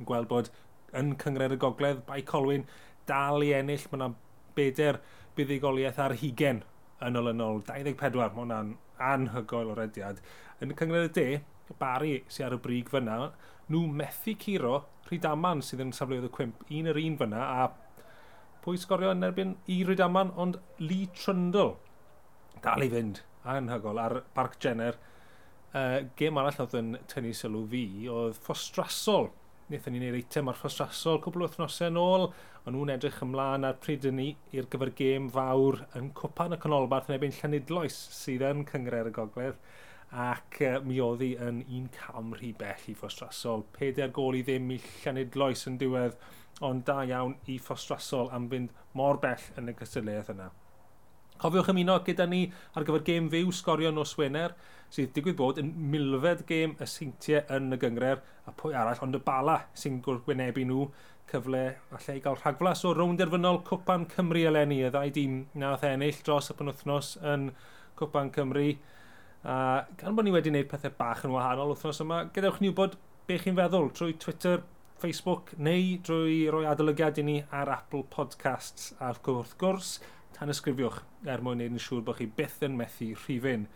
Yn 0.00 0.08
gweld 0.08 0.32
bod 0.32 0.52
yn 0.96 1.12
cyngred 1.20 1.52
y 1.52 1.60
gogledd, 1.60 2.06
Bai 2.08 2.22
Colwyn 2.24 2.64
dal 3.06 3.44
i 3.44 3.52
ennill, 3.58 3.84
mae 3.90 4.00
yna 4.00 4.14
beder 4.56 5.02
buddigoliaeth 5.36 6.00
ar 6.00 6.16
hugen 6.24 6.64
yn 7.06 7.18
ôl 7.18 7.32
yn 7.32 7.42
ôl 7.44 7.62
24, 7.68 8.16
mae 8.18 8.32
hwnna'n 8.36 8.74
anhygoel 9.12 9.72
o 9.72 9.76
rediad. 9.78 10.22
Yn 10.62 10.74
y 10.74 10.78
cyngred 10.78 11.10
y 11.10 11.12
de, 11.18 11.28
Bari 11.80 12.16
sy'n 12.28 12.50
ar 12.50 12.56
y 12.56 12.60
brig 12.62 12.90
fyna, 12.92 13.18
nhw 13.72 13.86
methu 14.00 14.34
curo 14.40 14.82
Rhydaman 15.08 15.62
sydd 15.64 15.82
yn 15.84 15.94
safleoedd 15.96 16.28
y 16.28 16.32
cwmp 16.34 16.66
un 16.78 16.90
yr 16.92 17.00
un 17.00 17.16
fyna, 17.20 17.42
a 17.42 17.70
pwy 18.64 18.78
sgorio 18.80 19.12
yn 19.14 19.26
erbyn 19.26 19.56
i 19.72 19.82
Rhydaman, 19.86 20.34
ond 20.38 20.60
Lee 20.80 21.08
Trundle 21.16 21.74
dal 22.62 22.84
i 22.84 22.90
fynd, 22.92 23.22
anhygoel, 23.48 23.98
ar 23.98 24.20
Parc 24.36 24.58
Jenner. 24.62 24.98
Uh, 25.72 26.04
gêm 26.18 26.36
arall 26.36 26.60
oedd 26.62 26.76
yn 26.78 26.96
tynnu 27.10 27.32
sylw 27.34 27.64
fi, 27.72 27.84
oedd 28.12 28.36
ffostrasol 28.44 29.30
wnaethon 29.72 29.94
ni 29.96 30.00
wneud 30.02 30.16
eitem 30.18 30.50
ar 30.50 30.56
ffosrasol 30.58 31.20
cwbl 31.24 31.44
o 31.44 31.46
wythnosau 31.46 31.88
yn 31.88 31.98
ôl. 32.00 32.26
Ond 32.62 32.76
nhw'n 32.76 32.92
edrych 32.92 33.22
ymlaen 33.24 33.64
ar 33.64 33.78
pryd 33.80 34.04
yn 34.10 34.18
ni 34.20 34.26
i'r 34.52 34.68
gyfer 34.72 34.92
gêm 34.98 35.30
fawr 35.32 35.78
yn 35.98 36.10
cwpan 36.18 36.56
y 36.56 36.58
canolbarth 36.60 37.08
yn 37.08 37.16
ebyn 37.16 37.32
Llanidloes 37.38 37.96
sydd 38.12 38.44
yn 38.50 38.66
cyngred 38.68 39.08
y 39.08 39.14
gogledd. 39.16 39.56
Ac 40.12 40.60
uh, 40.60 40.74
mi 40.84 41.00
oedd 41.00 41.24
hi 41.24 41.30
yn 41.40 41.62
un 41.64 41.88
cam 41.96 42.34
rhy 42.36 42.52
bell 42.58 42.84
i 42.92 42.96
ffosrasol. 42.98 43.64
Peder 43.78 44.12
gol 44.12 44.36
i 44.36 44.44
ddim 44.44 44.68
i 44.76 44.80
Llanidloes 44.84 45.64
yn 45.70 45.80
diwedd, 45.80 46.18
ond 46.60 46.84
da 46.90 47.00
iawn 47.08 47.38
i 47.48 47.56
ffosrasol 47.56 48.28
am 48.36 48.50
fynd 48.52 48.76
mor 48.98 49.22
bell 49.24 49.48
yn 49.56 49.72
y 49.72 49.76
gysylltiaeth 49.78 50.34
yna. 50.36 50.52
Cofiwch 51.42 51.72
ymuno 51.72 51.96
gyda 52.06 52.28
ni 52.30 52.44
ar 52.78 52.84
gyfer 52.86 53.02
gêm 53.06 53.26
fyw 53.32 53.48
sgorio 53.50 53.90
nos 53.90 54.12
Wener, 54.18 54.52
sydd 54.94 55.10
digwydd 55.16 55.38
bod 55.40 55.58
yn 55.58 55.72
milfed 55.90 56.44
gêm 56.46 56.76
y 56.78 56.86
seintiau 56.86 57.42
yn 57.56 57.74
y 57.74 57.78
gyngred, 57.82 58.22
a 58.46 58.54
pwy 58.54 58.76
arall 58.78 59.00
ond 59.02 59.18
y 59.18 59.20
bala 59.26 59.56
sy'n 59.74 59.98
gwrwynebu 60.04 60.66
nhw 60.68 60.86
cyfle 61.32 61.62
allai 61.96 62.18
gael 62.22 62.38
rhagflas 62.38 62.84
o 62.86 62.92
rownd 62.94 63.18
derfynol 63.18 63.62
Cwpan 63.66 64.06
Cymru 64.12 64.44
eleni, 64.52 64.82
y 64.86 64.92
ddau 64.94 65.10
dîm 65.16 65.40
nath 65.58 65.86
ennill 65.88 66.22
dros 66.22 66.52
y 66.52 66.58
penwthnos 66.60 67.16
yn 67.32 67.50
Cwpan 67.98 68.30
Cymru. 68.36 68.68
A 69.42 69.56
gan 69.98 70.14
bod 70.14 70.28
ni 70.28 70.34
wedi 70.34 70.52
gwneud 70.52 70.70
pethau 70.70 70.94
bach 70.98 71.26
yn 71.26 71.34
wahanol 71.34 71.74
wythnos 71.74 72.02
yma, 72.04 72.22
gadewch 72.36 72.62
ni 72.62 72.70
wybod 72.70 72.94
be 73.26 73.40
chi'n 73.42 73.58
feddwl 73.58 73.90
trwy 73.96 74.14
Twitter, 74.22 74.62
Facebook 75.02 75.50
neu 75.58 75.96
drwy 76.06 76.44
roi 76.54 76.66
adolygiad 76.70 77.18
i 77.18 77.26
ni 77.26 77.40
ar 77.50 77.70
Apple 77.74 78.04
Podcasts 78.12 78.92
a'r 79.02 79.18
wrth 79.26 79.56
gwrs 79.58 79.96
tanysgrifiwch 80.36 81.00
er 81.34 81.42
mwyn 81.44 81.60
neud 81.62 81.76
yn 81.76 81.82
siŵr 81.82 82.04
bod 82.06 82.18
chi 82.20 82.28
byth 82.38 82.62
yn 82.66 82.78
methu 82.78 83.10
rhifin. 83.24 83.66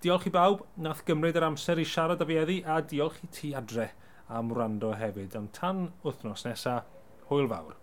Diolch 0.00 0.28
i 0.30 0.32
bawb, 0.34 0.64
nath 0.80 1.04
gymryd 1.08 1.36
yr 1.36 1.48
amser 1.50 1.80
i 1.80 1.84
siarad 1.84 2.24
â 2.24 2.28
fi 2.28 2.38
eddi, 2.40 2.58
a 2.64 2.80
diolch 2.80 3.20
i 3.26 3.30
ti 3.36 3.52
adre 3.58 3.90
am 4.28 4.52
wrando 4.54 4.94
hefyd. 4.96 5.36
Ond 5.36 5.52
tan 5.56 5.86
wythnos 6.04 6.46
nesaf, 6.48 6.88
hwyl 7.28 7.50
fawr. 7.50 7.76